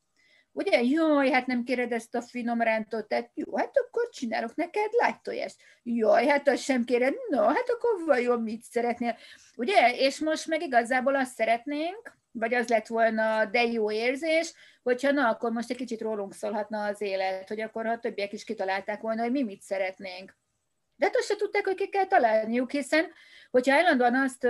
Ugye, 0.56 0.82
jaj, 0.82 1.30
hát 1.30 1.46
nem 1.46 1.64
kéred 1.64 1.92
ezt 1.92 2.14
a 2.14 2.22
finom 2.22 2.60
rántott, 2.60 3.08
tehát 3.08 3.30
jó, 3.34 3.56
hát 3.56 3.78
akkor 3.78 4.08
csinálok 4.08 4.54
neked 4.54 4.92
lágytojást. 4.92 5.56
Jaj, 5.82 6.26
hát 6.26 6.48
azt 6.48 6.62
sem 6.62 6.84
kéred, 6.84 7.14
no, 7.28 7.42
hát 7.42 7.68
akkor 7.68 8.04
vajon 8.06 8.42
mit 8.42 8.62
szeretnél? 8.62 9.16
Ugye, 9.56 9.94
és 9.96 10.18
most 10.18 10.46
meg 10.46 10.62
igazából 10.62 11.14
azt 11.14 11.34
szeretnénk, 11.34 12.16
vagy 12.32 12.54
az 12.54 12.68
lett 12.68 12.86
volna 12.86 13.44
de 13.44 13.62
jó 13.62 13.90
érzés, 13.90 14.52
hogyha 14.82 15.10
na, 15.10 15.28
akkor 15.28 15.52
most 15.52 15.70
egy 15.70 15.76
kicsit 15.76 16.00
rólunk 16.00 16.34
szólhatna 16.34 16.84
az 16.84 17.00
élet, 17.00 17.48
hogy 17.48 17.60
akkor 17.60 17.86
ha 17.86 17.98
többiek 17.98 18.32
is 18.32 18.44
kitalálták 18.44 19.00
volna, 19.00 19.22
hogy 19.22 19.30
mi 19.30 19.42
mit 19.42 19.62
szeretnénk. 19.62 20.36
De 20.96 21.07
hát 21.07 21.16
azt 21.16 21.26
se 21.26 21.37
tudták, 21.37 21.64
hogy 21.64 21.74
ki 21.74 21.88
kell 21.88 22.07
találniuk, 22.07 22.70
hiszen 22.70 23.07
hogyha 23.50 23.74
állandóan 23.74 24.14
azt, 24.14 24.44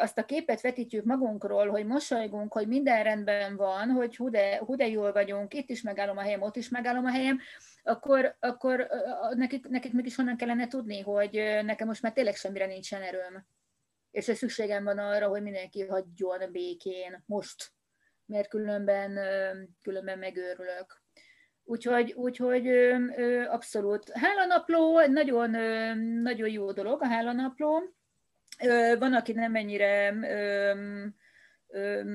azt 0.00 0.18
a 0.18 0.24
képet 0.24 0.60
vetítjük 0.60 1.04
magunkról, 1.04 1.68
hogy 1.68 1.86
mosolygunk, 1.86 2.52
hogy 2.52 2.68
minden 2.68 3.02
rendben 3.02 3.56
van, 3.56 3.88
hogy 3.88 4.16
hú 4.16 4.30
de, 4.30 4.56
hú 4.56 4.74
jól 4.76 5.12
vagyunk, 5.12 5.54
itt 5.54 5.68
is 5.68 5.82
megállom 5.82 6.16
a 6.16 6.20
helyem, 6.20 6.42
ott 6.42 6.56
is 6.56 6.68
megállom 6.68 7.04
a 7.04 7.10
helyem, 7.10 7.40
akkor, 7.82 8.36
akkor 8.40 8.88
nekik, 9.34 9.68
nekik 9.68 9.92
mégis 9.92 10.14
honnan 10.14 10.36
kellene 10.36 10.68
tudni, 10.68 11.00
hogy 11.00 11.32
nekem 11.64 11.86
most 11.86 12.02
már 12.02 12.12
tényleg 12.12 12.34
semmire 12.34 12.66
nincsen 12.66 13.02
erőm. 13.02 13.46
És 14.10 14.26
hogy 14.26 14.34
szükségem 14.34 14.84
van 14.84 14.98
arra, 14.98 15.28
hogy 15.28 15.42
mindenki 15.42 15.86
hagyjon 15.86 16.52
békén 16.52 17.22
most, 17.26 17.72
mert 18.24 18.48
különben, 18.48 19.18
különben 19.82 20.18
megőrülök. 20.18 21.04
Úgyhogy, 21.68 22.12
úgyhogy 22.12 22.68
abszolút. 23.48 24.10
Hálanapló, 24.12 25.00
nagyon, 25.06 25.50
nagyon 26.22 26.48
jó 26.48 26.72
dolog 26.72 27.02
a 27.02 27.06
hálanapló. 27.06 27.82
Van, 28.98 29.14
aki 29.14 29.32
nem 29.32 29.54
ennyire 29.54 30.14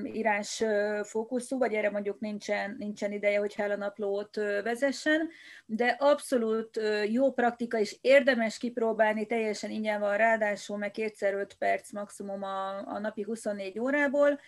írás 0.04 0.64
fókuszú, 1.02 1.58
vagy 1.58 1.74
erre 1.74 1.90
mondjuk 1.90 2.20
nincsen, 2.20 2.76
nincsen 2.78 3.12
ideje, 3.12 3.38
hogy 3.38 3.54
hálanaplót 3.54 4.36
vezessen, 4.62 5.28
de 5.66 5.96
abszolút 5.98 6.80
jó 7.08 7.32
praktika, 7.32 7.78
és 7.78 7.96
érdemes 8.00 8.58
kipróbálni, 8.58 9.26
teljesen 9.26 9.70
ingyen 9.70 10.00
van, 10.00 10.16
ráadásul 10.16 10.76
meg 10.76 10.90
kétszer 10.90 11.34
5 11.34 11.54
perc 11.54 11.92
maximum 11.92 12.42
a, 12.42 12.86
a 12.88 12.98
napi 12.98 13.22
24 13.22 13.78
órából, 13.78 14.40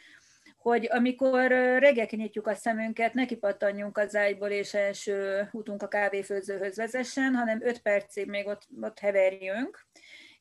hogy 0.65 0.89
amikor 0.91 1.49
reggel 1.79 2.07
kinyitjuk 2.07 2.47
a 2.47 2.55
szemünket, 2.55 3.15
ne 3.15 3.25
kipattanjunk 3.25 3.99
az 3.99 4.17
ágyból, 4.17 4.49
és 4.49 4.75
első 4.75 5.49
útunk 5.53 5.83
a 5.83 5.89
kávéfőzőhöz 5.89 6.77
vezessen, 6.77 7.35
hanem 7.35 7.63
5 7.63 7.79
percig 7.79 8.29
még 8.29 8.47
ott, 8.47 8.63
ott 8.81 8.99
heverjünk, 8.99 9.87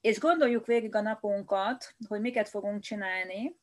és 0.01 0.19
gondoljuk 0.19 0.65
végig 0.65 0.95
a 0.95 1.01
napunkat, 1.01 1.95
hogy 2.07 2.21
miket 2.21 2.49
fogunk 2.49 2.81
csinálni, 2.81 3.55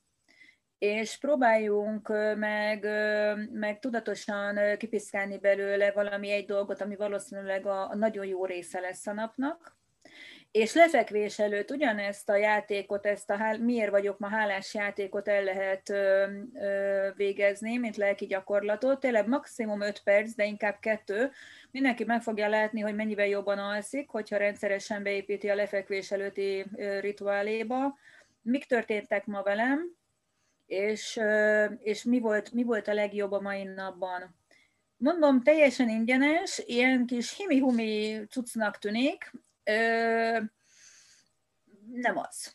és 0.78 1.18
próbáljunk 1.18 2.08
meg, 2.36 2.84
meg 3.52 3.78
tudatosan 3.78 4.76
kipiszkálni 4.76 5.38
belőle 5.38 5.92
valami 5.92 6.30
egy 6.30 6.46
dolgot, 6.46 6.80
ami 6.80 6.96
valószínűleg 6.96 7.66
a, 7.66 7.90
a 7.90 7.96
nagyon 7.96 8.26
jó 8.26 8.44
része 8.44 8.80
lesz 8.80 9.06
a 9.06 9.12
napnak, 9.12 9.78
és 10.52 10.74
lefekvés 10.74 11.38
előtt 11.38 11.70
ugyanezt 11.70 12.28
a 12.28 12.36
játékot, 12.36 13.06
ezt 13.06 13.30
a 13.30 13.36
hál, 13.36 13.58
miért 13.58 13.90
vagyok 13.90 14.18
ma 14.18 14.28
hálás 14.28 14.74
játékot 14.74 15.28
el 15.28 15.44
lehet 15.44 15.88
ö, 15.88 16.26
ö, 16.54 17.08
végezni, 17.16 17.76
mint 17.76 17.96
lelki 17.96 18.26
gyakorlatot. 18.26 19.00
Tényleg 19.00 19.28
maximum 19.28 19.80
5 19.80 20.00
perc, 20.04 20.34
de 20.34 20.44
inkább 20.44 20.78
kettő. 20.80 21.30
Mindenki 21.70 22.04
meg 22.04 22.22
fogja 22.22 22.48
látni, 22.48 22.80
hogy 22.80 22.94
mennyivel 22.94 23.26
jobban 23.26 23.58
alszik, 23.58 24.08
hogyha 24.08 24.36
rendszeresen 24.36 25.02
beépíti 25.02 25.48
a 25.48 25.54
lefekvés 25.54 26.10
előtti 26.10 26.64
rituáléba. 27.00 27.98
Mik 28.42 28.64
történtek 28.64 29.26
ma 29.26 29.42
velem, 29.42 29.96
és, 30.66 31.20
és 31.78 32.02
mi, 32.02 32.18
volt, 32.18 32.52
mi 32.52 32.62
volt 32.62 32.88
a 32.88 32.94
legjobb 32.94 33.32
a 33.32 33.40
mai 33.40 33.62
napban. 33.62 34.36
Mondom, 34.96 35.42
teljesen 35.42 35.88
ingyenes, 35.88 36.62
ilyen 36.66 37.06
kis 37.06 37.36
himi-humi 37.36 38.20
cuccnak 38.28 38.78
tűnik, 38.78 39.32
nem 41.92 42.16
az. 42.16 42.54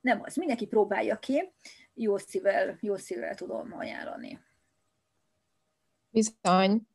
Nem 0.00 0.22
az. 0.22 0.34
Mindenki 0.34 0.66
próbálja 0.66 1.18
ki. 1.18 1.52
Jó 1.94 2.16
szívvel, 2.16 2.78
jó 2.80 2.96
szívvel 2.96 3.34
tudom 3.34 3.72
ajánlani. 3.78 4.40
Bizony. 6.08 6.86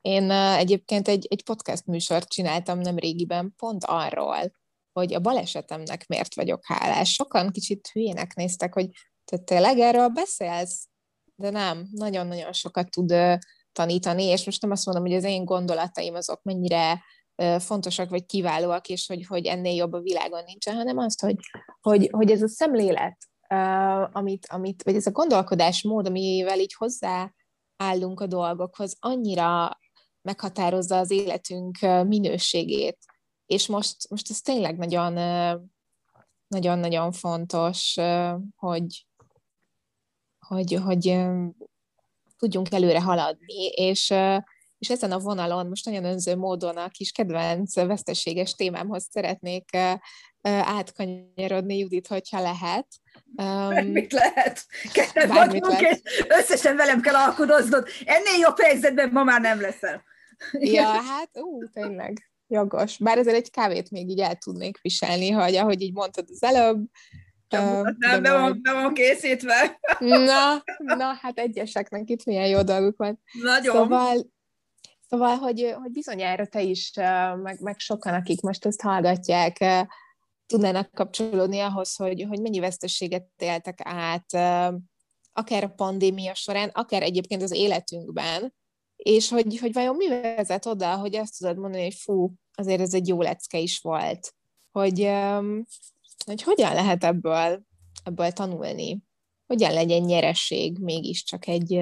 Én 0.00 0.30
egyébként 0.30 1.08
egy, 1.08 1.26
egy 1.30 1.44
podcast 1.44 1.86
műsort 1.86 2.28
csináltam 2.28 2.78
nem 2.78 2.98
régiben 2.98 3.54
pont 3.56 3.84
arról, 3.84 4.52
hogy 4.92 5.14
a 5.14 5.20
balesetemnek 5.20 6.06
miért 6.06 6.34
vagyok 6.34 6.64
hálás. 6.64 7.12
Sokan 7.12 7.50
kicsit 7.50 7.88
hülyének 7.92 8.34
néztek, 8.34 8.74
hogy 8.74 8.90
te 9.24 9.38
tényleg 9.38 9.78
erről 9.78 10.08
beszélsz? 10.08 10.88
De 11.34 11.50
nem, 11.50 11.88
nagyon-nagyon 11.90 12.52
sokat 12.52 12.90
tud 12.90 13.14
tanítani, 13.72 14.24
és 14.24 14.44
most 14.44 14.62
nem 14.62 14.70
azt 14.70 14.86
mondom, 14.86 15.04
hogy 15.04 15.14
az 15.14 15.24
én 15.24 15.44
gondolataim 15.44 16.14
azok 16.14 16.42
mennyire 16.42 17.02
fontosak 17.58 18.10
vagy 18.10 18.26
kiválóak, 18.26 18.88
és 18.88 19.06
hogy, 19.06 19.26
hogy 19.26 19.46
ennél 19.46 19.74
jobb 19.74 19.92
a 19.92 20.00
világon 20.00 20.44
nincsen, 20.44 20.74
hanem 20.74 20.98
azt, 20.98 21.20
hogy, 21.20 21.36
hogy, 21.80 22.08
hogy 22.12 22.30
ez 22.30 22.42
a 22.42 22.48
szemlélet, 22.48 23.16
amit, 24.12 24.46
amit, 24.46 24.82
vagy 24.82 24.94
ez 24.94 25.06
a 25.06 25.10
gondolkodásmód, 25.10 26.06
amivel 26.06 26.58
így 26.58 26.74
hozzáállunk 26.74 28.20
a 28.20 28.26
dolgokhoz, 28.26 28.96
annyira 29.00 29.78
meghatározza 30.22 30.98
az 30.98 31.10
életünk 31.10 31.78
minőségét. 32.06 32.98
És 33.46 33.66
most, 33.66 34.08
most 34.10 34.30
ez 34.30 34.40
tényleg 34.40 34.76
nagyon, 34.76 35.12
nagyon-nagyon 36.46 37.12
fontos, 37.12 37.94
hogy, 38.56 39.06
hogy, 40.38 40.72
hogy 40.74 41.26
tudjunk 42.36 42.72
előre 42.72 43.02
haladni, 43.02 43.66
és, 43.66 44.14
és 44.78 44.90
ezen 44.90 45.12
a 45.12 45.18
vonalon 45.18 45.66
most 45.66 45.84
nagyon 45.84 46.04
önző 46.04 46.36
módon 46.36 46.76
a 46.76 46.88
kis 46.88 47.10
kedvenc 47.10 47.74
veszteséges 47.74 48.54
témámhoz 48.54 49.08
szeretnék 49.10 49.76
átkanyarodni, 50.42 51.78
Judit, 51.78 52.06
hogyha 52.06 52.40
lehet. 52.40 52.86
Bármit 53.24 54.12
lehet. 54.12 54.66
Ketten 54.92 55.28
vagyunk, 55.28 55.80
és 55.80 55.98
összesen 56.28 56.76
velem 56.76 57.00
kell 57.00 57.14
alkudoznod. 57.14 57.88
Ennél 58.04 58.38
jobb 58.40 58.60
helyzetben 58.60 59.10
ma 59.12 59.24
már 59.24 59.40
nem 59.40 59.60
leszel. 59.60 60.04
Ja, 60.52 60.86
hát, 60.86 61.30
ú, 61.32 61.68
tényleg, 61.72 62.30
jogos. 62.46 62.98
Bár 62.98 63.18
ezzel 63.18 63.34
egy 63.34 63.50
kávét 63.50 63.90
még 63.90 64.08
így 64.08 64.20
el 64.20 64.36
tudnék 64.36 64.80
viselni, 64.80 65.30
hogy 65.30 65.54
ahogy 65.54 65.82
így 65.82 65.92
mondtad 65.92 66.24
az 66.30 66.42
előbb, 66.42 66.84
nem, 67.48 67.96
nem, 67.98 68.22
van, 68.22 68.60
nem 68.62 68.74
van 68.74 68.94
készítve. 68.94 69.80
Na, 69.98 70.62
na, 70.78 71.18
hát 71.20 71.38
egyeseknek 71.38 72.10
itt 72.10 72.24
milyen 72.24 72.48
jó 72.48 72.62
dolguk 72.62 72.96
van. 72.96 73.22
Nagyon. 73.42 73.76
Szóval, 73.76 74.34
Szóval, 75.08 75.36
hogy, 75.36 75.74
hogy 75.80 75.90
bizonyára 75.90 76.46
te 76.46 76.62
is, 76.62 76.92
meg, 77.42 77.60
meg 77.60 77.78
sokan, 77.78 78.14
akik 78.14 78.40
most 78.40 78.66
ezt 78.66 78.80
hallgatják, 78.80 79.64
tudnának 80.46 80.90
kapcsolódni 80.92 81.60
ahhoz, 81.60 81.96
hogy, 81.96 82.24
hogy 82.28 82.40
mennyi 82.40 82.58
veszteséget 82.58 83.28
éltek 83.38 83.80
át, 83.82 84.32
akár 85.32 85.64
a 85.64 85.74
pandémia 85.76 86.34
során, 86.34 86.68
akár 86.68 87.02
egyébként 87.02 87.42
az 87.42 87.52
életünkben, 87.52 88.54
és 88.96 89.28
hogy, 89.28 89.58
hogy 89.58 89.72
vajon 89.72 89.96
mi 89.96 90.08
vezet 90.08 90.66
oda, 90.66 90.96
hogy 90.96 91.16
azt 91.16 91.38
tudod 91.38 91.58
mondani, 91.58 91.82
hogy 91.82 91.94
fú, 91.94 92.32
azért 92.54 92.80
ez 92.80 92.94
egy 92.94 93.08
jó 93.08 93.22
lecke 93.22 93.58
is 93.58 93.78
volt, 93.78 94.34
hogy, 94.70 95.10
hogy 96.26 96.42
hogyan 96.42 96.74
lehet 96.74 97.04
ebből, 97.04 97.62
ebből 98.04 98.30
tanulni, 98.30 99.02
hogyan 99.46 99.72
legyen 99.72 100.02
nyereség 100.02 100.78
mégiscsak 100.78 101.46
egy, 101.46 101.72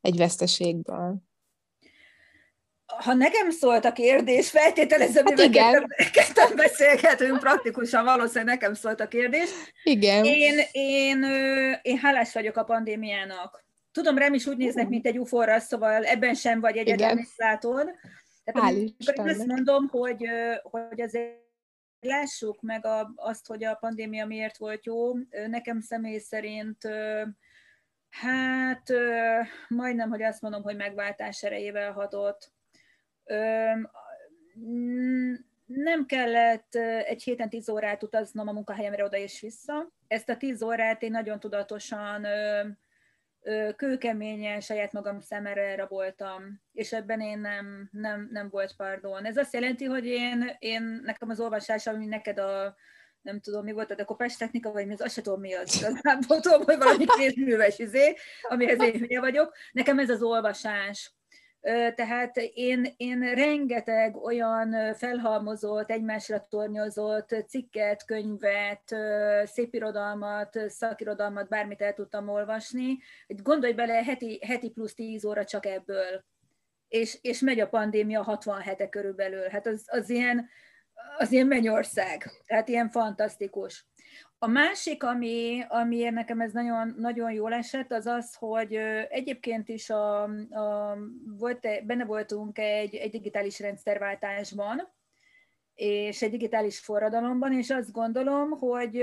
egy 0.00 0.16
veszteségből 0.16 1.27
ha 2.96 3.14
nekem 3.14 3.50
szólt 3.50 3.84
a 3.84 3.92
kérdés, 3.92 4.50
feltételezem, 4.50 5.26
hát 5.26 5.40
hogy 5.40 5.50
ketten 6.10 6.56
beszélgetünk 6.56 7.38
praktikusan, 7.38 8.04
valószínűleg 8.04 8.54
nekem 8.54 8.74
szólt 8.74 9.00
a 9.00 9.08
kérdés. 9.08 9.50
Igen. 9.82 10.24
Én, 10.24 10.58
én, 10.72 11.24
én 11.82 11.98
hálás 11.98 12.32
vagyok 12.32 12.56
a 12.56 12.64
pandémiának. 12.64 13.64
Tudom, 13.92 14.18
rám 14.18 14.34
is 14.34 14.46
úgy 14.46 14.56
néznek, 14.56 14.88
mint 14.88 15.06
egy 15.06 15.18
uforra, 15.18 15.58
szóval 15.58 16.04
ebben 16.04 16.34
sem 16.34 16.60
vagy 16.60 16.76
egyetlen, 16.76 17.26
látod. 17.36 17.90
Tehát 18.44 18.72
én 18.72 18.94
azt 19.16 19.46
mondom, 19.46 19.88
hogy, 19.88 20.24
hogy 20.62 21.00
azért 21.00 21.46
lássuk 22.00 22.60
meg 22.60 22.86
a, 22.86 23.12
azt, 23.16 23.46
hogy 23.46 23.64
a 23.64 23.74
pandémia 23.74 24.26
miért 24.26 24.56
volt 24.56 24.84
jó. 24.84 25.12
Nekem 25.48 25.80
személy 25.80 26.18
szerint 26.18 26.78
hát 28.10 28.92
majdnem, 29.68 30.08
hogy 30.08 30.22
azt 30.22 30.40
mondom, 30.40 30.62
hogy 30.62 30.76
megváltás 30.76 31.42
erejével 31.42 31.92
hatott 31.92 32.56
nem 35.66 36.06
kellett 36.06 36.74
egy 37.04 37.22
héten 37.22 37.48
tíz 37.48 37.68
órát 37.68 38.02
utaznom 38.02 38.48
a 38.48 38.52
munkahelyemre 38.52 39.04
oda 39.04 39.16
és 39.16 39.40
vissza. 39.40 39.92
Ezt 40.06 40.28
a 40.28 40.36
tíz 40.36 40.62
órát 40.62 41.02
én 41.02 41.10
nagyon 41.10 41.40
tudatosan, 41.40 42.26
kőkeményen 43.76 44.60
saját 44.60 44.92
magam 44.92 45.20
szemére 45.20 45.86
voltam, 45.86 46.62
és 46.72 46.92
ebben 46.92 47.20
én 47.20 47.38
nem, 47.38 47.88
nem, 47.92 48.28
nem 48.32 48.48
volt 48.48 48.76
pardon. 48.76 49.24
Ez 49.24 49.36
azt 49.36 49.52
jelenti, 49.52 49.84
hogy 49.84 50.06
én, 50.06 50.56
én 50.58 51.00
nekem 51.04 51.28
az 51.28 51.40
olvasás, 51.40 51.86
ami 51.86 52.06
neked 52.06 52.38
a 52.38 52.76
nem 53.22 53.40
tudom, 53.40 53.64
mi 53.64 53.72
volt 53.72 53.90
a 53.90 54.04
kopás 54.04 54.36
technika, 54.36 54.72
vagy 54.72 54.86
mi 54.86 54.92
az, 54.92 55.00
azt 55.00 55.14
sem 55.14 55.22
tudom, 55.22 55.40
mi 55.40 55.54
az. 55.54 55.76
Igazából 55.76 56.40
tudom, 56.40 56.62
hogy 56.62 56.76
valami 56.76 57.04
kézműves 57.18 57.78
izé, 57.78 58.16
amihez 58.42 58.78
én 59.06 59.20
vagyok. 59.20 59.54
Nekem 59.72 59.98
ez 59.98 60.10
az 60.10 60.22
olvasás 60.22 61.17
tehát 61.94 62.36
én, 62.54 62.94
én 62.96 63.34
rengeteg 63.34 64.16
olyan 64.16 64.94
felhalmozott, 64.94 65.90
egymásra 65.90 66.46
tornyozott 66.48 67.34
cikket, 67.48 68.04
könyvet, 68.04 68.94
szépirodalmat, 69.44 70.58
szakirodalmat, 70.68 71.48
bármit 71.48 71.80
el 71.80 71.94
tudtam 71.94 72.28
olvasni. 72.28 72.98
Gondolj 73.26 73.72
bele, 73.72 74.02
heti, 74.02 74.40
heti 74.46 74.70
plusz 74.70 74.94
10 74.94 75.24
óra 75.24 75.44
csak 75.44 75.66
ebből. 75.66 76.24
És, 76.88 77.18
és 77.20 77.40
megy 77.40 77.60
a 77.60 77.68
pandémia 77.68 78.22
60 78.22 78.60
hete 78.60 78.88
körülbelül. 78.88 79.48
Hát 79.48 79.66
az, 79.66 79.84
az 79.86 80.10
ilyen, 80.10 80.48
az 81.18 81.32
ilyen 81.32 81.46
mennyország. 81.46 82.30
Tehát 82.46 82.68
ilyen 82.68 82.90
fantasztikus. 82.90 83.86
A 84.40 84.46
másik, 84.46 85.02
ami, 85.02 85.64
amiért 85.68 86.14
nekem 86.14 86.40
ez 86.40 86.52
nagyon, 86.52 86.94
nagyon 86.98 87.32
jól 87.32 87.52
esett, 87.52 87.92
az 87.92 88.06
az, 88.06 88.34
hogy 88.34 88.74
egyébként 89.08 89.68
is 89.68 89.90
a, 89.90 90.22
a, 90.22 90.96
volt, 91.38 91.66
benne 91.86 92.04
voltunk 92.04 92.58
egy, 92.58 92.94
egy 92.94 93.10
digitális 93.10 93.60
rendszerváltásban, 93.60 94.92
és 95.74 96.22
egy 96.22 96.30
digitális 96.30 96.78
forradalomban, 96.78 97.52
és 97.52 97.70
azt 97.70 97.92
gondolom, 97.92 98.50
hogy, 98.50 99.02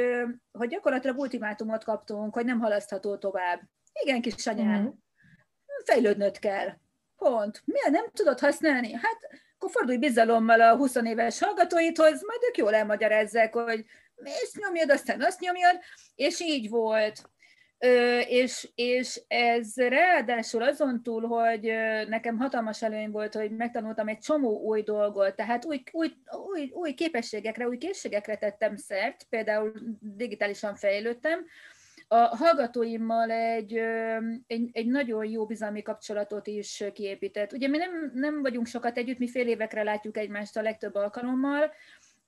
hogy 0.52 0.70
gyakorlatilag 0.70 1.18
ultimátumot 1.18 1.84
kaptunk, 1.84 2.34
hogy 2.34 2.46
nem 2.46 2.60
halasztható 2.60 3.18
tovább. 3.18 3.62
Igen, 4.04 4.22
kisanyám, 4.22 4.82
mm-hmm. 4.82 4.90
fejlődnöd 5.86 6.40
kell. 6.40 6.70
Pont. 7.18 7.62
Miért 7.66 7.90
nem 7.90 8.06
tudod 8.14 8.40
használni? 8.40 8.94
Hát 8.94 9.20
akkor 9.56 9.72
fordulj 9.72 9.98
bizalommal 9.98 10.62
a 10.62 10.76
20 10.76 10.96
éves 10.96 11.40
hallgatóidhoz, 11.40 12.24
majd 12.24 12.40
ők 12.48 12.58
jól 12.58 12.76
elmagyarázzák, 12.76 13.54
hogy 13.54 13.86
ezt 14.24 14.58
nyomjad, 14.58 14.90
aztán 14.90 15.22
azt 15.22 15.40
nyomjad, 15.40 15.80
és 16.16 16.40
így 16.40 16.70
volt. 16.70 17.30
Ö, 17.80 18.20
és, 18.20 18.70
és 18.76 19.22
ez 19.28 19.76
ráadásul 19.76 20.64
azon 20.64 21.04
túl, 21.04 21.22
hogy 21.28 21.62
nekem 22.08 22.38
hatalmas 22.38 22.82
előny 22.82 23.12
volt, 23.12 23.34
hogy 23.34 23.52
megtanultam 23.52 24.08
egy 24.08 24.20
csomó 24.20 24.60
új 24.60 24.82
dolgot, 24.82 25.36
tehát 25.36 25.66
új, 25.66 25.84
új, 25.92 26.14
új, 26.54 26.72
új 26.74 26.94
képességekre, 26.94 27.68
új 27.68 27.78
készségekre 27.78 28.38
tettem 28.38 28.76
szert, 28.76 29.26
például 29.30 29.74
digitálisan 30.00 30.76
fejlődtem, 30.76 31.46
a 32.08 32.16
hallgatóimmal 32.16 33.32
egy, 33.32 33.78
egy, 34.48 34.70
egy 34.72 34.88
nagyon 34.88 35.26
jó 35.26 35.46
bizalmi 35.46 35.82
kapcsolatot 35.82 36.48
is 36.48 36.84
kiépített. 36.94 37.54
Ugye 37.54 37.68
mi 37.68 37.78
nem, 37.78 38.12
nem 38.14 38.42
vagyunk 38.42 38.68
sokat 38.68 38.98
együtt, 38.98 39.18
mi 39.18 39.30
fél 39.30 39.48
évekre 39.48 39.84
látjuk 39.84 40.18
egymást 40.18 40.58
a 40.58 40.62
legtöbb 40.62 40.96
alkalommal, 40.96 41.72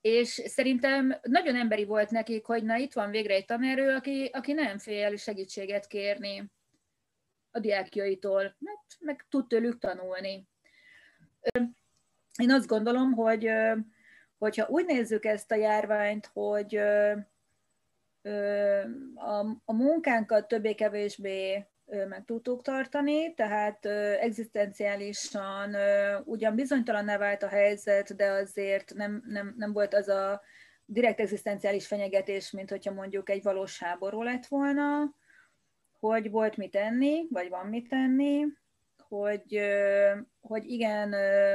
és 0.00 0.28
szerintem 0.28 1.18
nagyon 1.22 1.56
emberi 1.56 1.84
volt 1.84 2.10
nekik, 2.10 2.46
hogy 2.46 2.64
na 2.64 2.76
itt 2.76 2.92
van 2.92 3.10
végre 3.10 3.34
egy 3.34 3.44
tanárő, 3.44 3.94
aki, 3.94 4.30
aki 4.32 4.52
nem 4.52 4.78
fél 4.78 5.16
segítséget 5.16 5.86
kérni 5.86 6.52
a 7.50 7.58
diákjaitól, 7.58 8.56
meg, 8.58 8.76
meg 9.00 9.26
tud 9.28 9.46
tőlük 9.46 9.78
tanulni. 9.78 10.48
Én 12.38 12.50
azt 12.50 12.66
gondolom, 12.66 13.12
hogy 13.12 13.50
hogyha 14.38 14.66
úgy 14.68 14.86
nézzük 14.86 15.24
ezt 15.24 15.50
a 15.52 15.54
járványt, 15.54 16.26
hogy 16.32 16.76
a, 19.14 19.38
a 19.64 19.72
munkánkat 19.72 20.48
többé-kevésbé 20.48 21.66
meg 22.08 22.24
tudtuk 22.24 22.62
tartani, 22.62 23.34
tehát 23.34 23.86
egzisztenciálisan 24.20 25.76
ugyan 26.24 26.54
bizonytalan 26.54 27.06
vált 27.06 27.42
a 27.42 27.48
helyzet, 27.48 28.16
de 28.16 28.30
azért 28.30 28.94
nem, 28.94 29.22
nem, 29.26 29.54
nem 29.56 29.72
volt 29.72 29.94
az 29.94 30.08
a 30.08 30.42
direkt 30.84 31.20
egzisztenciális 31.20 31.86
fenyegetés, 31.86 32.50
mint 32.50 32.70
hogyha 32.70 32.92
mondjuk 32.92 33.30
egy 33.30 33.42
valós 33.42 33.78
háború 33.78 34.22
lett 34.22 34.46
volna, 34.46 35.14
hogy 35.98 36.30
volt 36.30 36.56
mit 36.56 36.70
tenni, 36.70 37.26
vagy 37.30 37.48
van 37.48 37.66
mit 37.66 37.88
tenni, 37.88 38.44
hogy, 39.08 39.60
hogy 40.40 40.70
igen, 40.70 41.12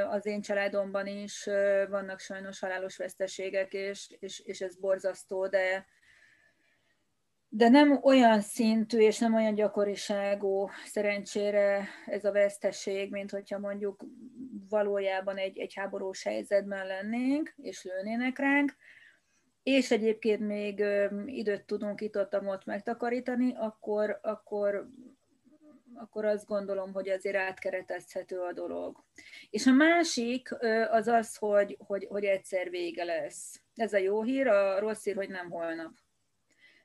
az 0.08 0.26
én 0.26 0.42
családomban 0.42 1.08
is 1.08 1.44
vannak 1.90 2.20
sajnos 2.20 2.60
halálos 2.60 2.98
veszteségek, 2.98 3.74
és, 3.74 4.16
és, 4.20 4.40
és 4.40 4.62
ez 4.62 4.76
borzasztó, 4.76 5.48
de, 5.48 5.86
de 7.56 7.70
nem 7.70 8.00
olyan 8.02 8.42
szintű 8.42 8.98
és 8.98 9.20
nem 9.20 9.34
olyan 9.34 9.54
gyakoriságú 9.54 10.70
szerencsére 10.86 11.88
ez 12.06 12.26
a 12.26 12.32
veszteség, 12.32 13.12
mint 13.12 13.32
hogyha 13.32 13.60
mondjuk 13.60 14.06
valójában 14.70 15.38
egy, 15.38 15.60
egy 15.60 15.74
háborús 15.74 16.24
helyzetben 16.24 16.88
lennénk, 16.88 17.54
és 17.62 17.84
lőnének 17.84 18.38
ránk, 18.38 18.76
és 19.64 19.92
egyébként 19.92 20.40
még 20.40 20.84
időt 21.26 21.66
tudunk 21.66 22.02
itt 22.02 22.18
ott, 22.18 22.42
ott 22.46 22.66
megtakarítani, 22.66 23.54
akkor, 23.56 24.20
akkor, 24.22 24.90
akkor 25.94 26.26
azt 26.26 26.46
gondolom, 26.46 26.94
hogy 26.94 27.10
azért 27.10 27.36
átkeretezhető 27.36 28.40
a 28.40 28.54
dolog. 28.54 29.04
És 29.50 29.66
a 29.66 29.72
másik 29.72 30.50
az 30.90 31.08
az, 31.08 31.36
hogy, 31.36 31.78
hogy, 31.80 32.06
hogy 32.10 32.24
egyszer 32.24 32.70
vége 32.70 33.04
lesz. 33.04 33.62
Ez 33.76 33.94
a 33.94 33.98
jó 33.98 34.24
hír, 34.24 34.48
a 34.48 34.80
rossz 34.80 35.04
hír, 35.04 35.16
hogy 35.16 35.30
nem 35.30 35.50
holnap 35.50 35.92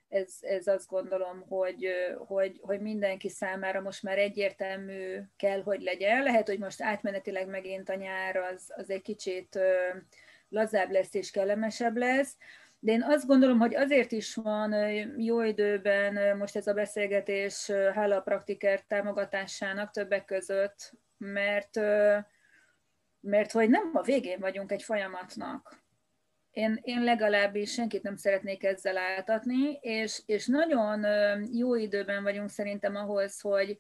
ez, 0.09 0.37
ez 0.41 0.67
azt 0.67 0.89
gondolom, 0.89 1.45
hogy, 1.49 1.89
hogy, 2.27 2.61
hogy 2.63 2.81
mindenki 2.81 3.29
számára 3.29 3.81
most 3.81 4.03
már 4.03 4.19
egyértelmű 4.19 5.21
kell, 5.37 5.63
hogy 5.63 5.81
legyen. 5.83 6.23
Lehet, 6.23 6.49
hogy 6.49 6.59
most 6.59 6.83
átmenetileg 6.83 7.49
megint 7.49 7.89
a 7.89 7.95
nyár 7.95 8.37
az, 8.37 8.73
az 8.77 8.91
egy 8.91 9.03
kicsit 9.03 9.59
lazább 10.49 10.91
lesz 10.91 11.15
és 11.15 11.31
kellemesebb 11.31 11.97
lesz, 11.97 12.37
de 12.81 12.93
én 12.93 13.03
azt 13.03 13.27
gondolom, 13.27 13.59
hogy 13.59 13.75
azért 13.75 14.13
is 14.13 14.35
van 14.35 14.73
jó 15.17 15.43
időben 15.43 16.37
most 16.37 16.57
ez 16.57 16.67
a 16.67 16.73
beszélgetés 16.73 17.71
hála 17.95 18.17
a 18.17 18.21
praktiker 18.21 18.81
támogatásának 18.81 19.91
többek 19.91 20.25
között, 20.25 20.93
mert, 21.17 21.77
mert 23.21 23.53
hogy 23.53 23.69
nem 23.69 23.91
a 23.93 24.03
végén 24.03 24.41
vagyunk 24.41 24.73
egy 24.73 24.83
folyamatnak 24.83 25.87
én, 26.59 26.79
én 26.83 27.05
legalábbis 27.05 27.73
senkit 27.73 28.03
nem 28.03 28.17
szeretnék 28.17 28.65
ezzel 28.65 28.97
áltatni, 28.97 29.79
és, 29.81 30.23
és 30.27 30.47
nagyon 30.47 31.07
jó 31.53 31.75
időben 31.75 32.23
vagyunk 32.23 32.51
szerintem 32.51 32.97
ahhoz, 32.97 33.41
hogy, 33.41 33.79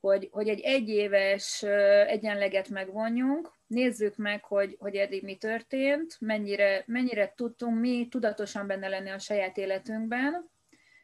hogy, 0.00 0.28
hogy 0.32 0.48
egy 0.48 0.60
egyéves 0.60 1.62
egyenleget 2.06 2.68
megvonjunk, 2.68 3.52
nézzük 3.66 4.16
meg, 4.16 4.44
hogy, 4.44 4.76
hogy 4.78 4.96
eddig 4.96 5.22
mi 5.22 5.36
történt, 5.36 6.16
mennyire, 6.20 6.82
mennyire 6.86 7.32
tudtunk 7.36 7.80
mi 7.80 8.08
tudatosan 8.10 8.66
benne 8.66 8.88
lenni 8.88 9.10
a 9.10 9.18
saját 9.18 9.56
életünkben, 9.56 10.50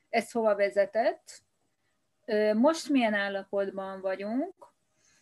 ez 0.09 0.31
hova 0.31 0.57
vezetett, 0.57 1.43
most 2.55 2.89
milyen 2.89 3.15
állapotban 3.15 4.01
vagyunk, 4.01 4.70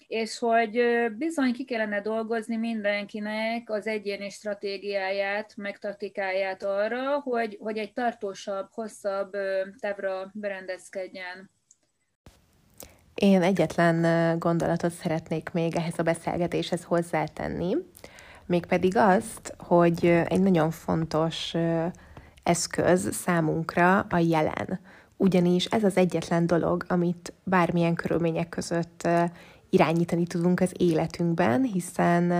és 0.08 0.38
hogy 0.38 0.80
bizony 1.18 1.52
ki 1.52 1.64
kellene 1.64 2.00
dolgozni 2.00 2.56
mindenkinek 2.56 3.70
az 3.70 3.86
egyéni 3.86 4.30
stratégiáját, 4.30 5.52
meg 5.56 5.78
taktikáját 5.78 6.62
arra, 6.62 7.20
hogy, 7.20 7.58
hogy 7.60 7.78
egy 7.78 7.92
tartósabb, 7.92 8.68
hosszabb 8.70 9.36
távra 9.78 10.30
berendezkedjen. 10.32 11.50
Én 13.14 13.42
egyetlen 13.42 14.38
gondolatot 14.38 14.92
szeretnék 14.92 15.50
még 15.52 15.76
ehhez 15.76 15.98
a 15.98 16.02
beszélgetéshez 16.02 16.84
hozzátenni, 16.84 17.76
mégpedig 18.46 18.96
azt, 18.96 19.54
hogy 19.58 20.06
egy 20.06 20.40
nagyon 20.40 20.70
fontos 20.70 21.54
eszköz 22.42 23.14
számunkra 23.14 23.98
a 23.98 24.18
jelen. 24.18 24.80
Ugyanis 25.16 25.64
ez 25.64 25.84
az 25.84 25.96
egyetlen 25.96 26.46
dolog, 26.46 26.84
amit 26.88 27.32
bármilyen 27.44 27.94
körülmények 27.94 28.48
között 28.48 29.08
irányítani 29.70 30.26
tudunk 30.26 30.60
az 30.60 30.72
életünkben, 30.76 31.62
hiszen 31.62 32.32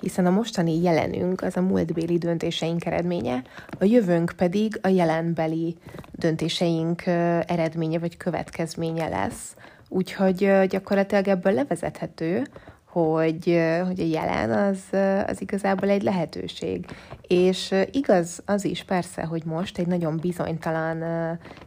hiszen 0.00 0.26
a 0.26 0.30
mostani 0.30 0.82
jelenünk 0.82 1.42
az 1.42 1.56
a 1.56 1.60
múltbéli 1.60 2.18
döntéseink 2.18 2.84
eredménye, 2.84 3.42
a 3.78 3.84
jövőnk 3.84 4.32
pedig 4.36 4.78
a 4.82 4.88
jelenbeli 4.88 5.76
döntéseink 6.12 7.06
eredménye 7.46 7.98
vagy 7.98 8.16
következménye 8.16 9.08
lesz. 9.08 9.56
Úgyhogy 9.88 10.66
gyakorlatilag 10.68 11.28
ebből 11.28 11.52
levezethető, 11.52 12.46
hogy, 12.84 13.60
hogy 13.86 14.00
a 14.00 14.04
jelen 14.04 14.50
az, 14.50 14.80
az 15.26 15.40
igazából 15.40 15.88
egy 15.88 16.02
lehetőség. 16.02 16.86
És 17.26 17.74
igaz 17.90 18.42
az 18.44 18.64
is 18.64 18.84
persze, 18.84 19.22
hogy 19.22 19.44
most 19.44 19.78
egy 19.78 19.86
nagyon 19.86 20.18
bizonytalan 20.20 21.04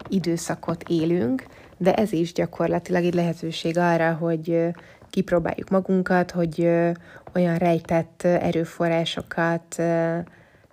időszakot 0.10 0.84
élünk, 0.88 1.46
de 1.82 1.94
ez 1.94 2.12
is 2.12 2.34
gyakorlatilag 2.34 3.04
egy 3.04 3.14
lehetőség 3.14 3.78
arra, 3.78 4.14
hogy 4.14 4.68
kipróbáljuk 5.10 5.70
magunkat, 5.70 6.32
hogy 6.32 6.70
olyan 7.34 7.58
rejtett 7.58 8.24
erőforrásokat 8.24 9.82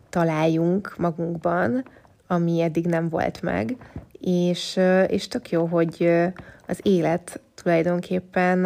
találjunk 0.09 0.95
magunkban, 0.99 1.85
ami 2.27 2.61
eddig 2.61 2.87
nem 2.87 3.09
volt 3.09 3.43
meg, 3.43 3.77
és, 4.21 4.81
és 5.07 5.29
tök 5.29 5.51
jó, 5.51 5.67
hogy 5.67 6.11
az 6.67 6.81
élet 6.83 7.41
tulajdonképpen 7.55 8.65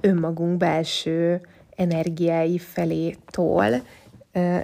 önmagunk 0.00 0.56
belső 0.56 1.40
energiái 1.76 2.58
felé 2.58 3.16
tol, 3.30 3.66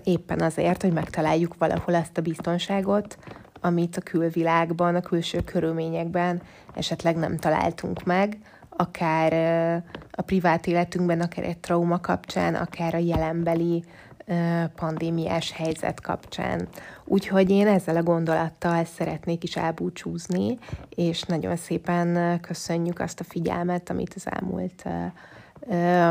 éppen 0.05 0.41
azért, 0.41 0.83
hogy 0.83 0.93
megtaláljuk 0.93 1.55
valahol 1.59 1.95
azt 1.95 2.19
a 2.19 2.23
biztonságot, 2.23 3.19
amit 3.61 3.97
a 3.97 4.01
külvilágban, 4.01 4.95
a 4.95 5.01
külső 5.01 5.41
körülményekben 5.41 6.43
esetleg 6.75 7.17
nem 7.17 7.37
találtunk 7.37 8.05
meg, 8.05 8.39
akár 8.69 9.33
a 10.11 10.23
privát 10.23 10.67
életünkben, 10.67 11.21
akár 11.21 11.45
egy 11.45 11.59
trauma 11.59 12.01
kapcsán, 12.01 12.55
akár 12.55 12.95
a 12.95 12.99
jelenbeli 12.99 13.85
pandémiás 14.75 15.53
helyzet 15.53 16.01
kapcsán. 16.01 16.69
Úgyhogy 17.05 17.51
én 17.51 17.67
ezzel 17.67 17.97
a 17.97 18.03
gondolattal 18.03 18.85
szeretnék 18.85 19.43
is 19.43 19.57
elbúcsúzni, 19.57 20.59
és 20.89 21.23
nagyon 21.23 21.57
szépen 21.57 22.41
köszönjük 22.41 23.01
azt 23.01 23.21
a 23.21 23.25
figyelmet, 23.25 23.91
amit 23.91 24.15
az 24.15 24.27
elmúlt 24.31 24.85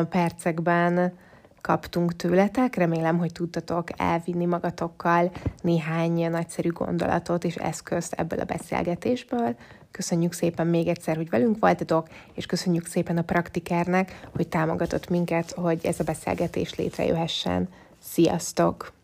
percekben 0.09 1.13
kaptunk 1.61 2.15
tőletek. 2.15 2.75
Remélem, 2.75 3.17
hogy 3.17 3.31
tudtatok 3.31 3.87
elvinni 3.97 4.45
magatokkal 4.45 5.31
néhány 5.61 6.29
nagyszerű 6.29 6.69
gondolatot 6.69 7.43
és 7.43 7.55
eszközt 7.55 8.13
ebből 8.13 8.39
a 8.39 8.45
beszélgetésből. 8.45 9.55
Köszönjük 9.93 10.33
szépen 10.33 10.67
még 10.67 10.87
egyszer, 10.87 11.15
hogy 11.15 11.29
velünk 11.29 11.59
voltatok, 11.59 12.07
és 12.33 12.45
köszönjük 12.45 12.85
szépen 12.85 13.17
a 13.17 13.21
praktikernek, 13.21 14.27
hogy 14.35 14.47
támogatott 14.47 15.09
minket, 15.09 15.51
hogy 15.51 15.79
ez 15.83 15.99
a 15.99 16.03
beszélgetés 16.03 16.75
létrejöhessen. 16.75 17.69
Sziasztok! 17.99 19.02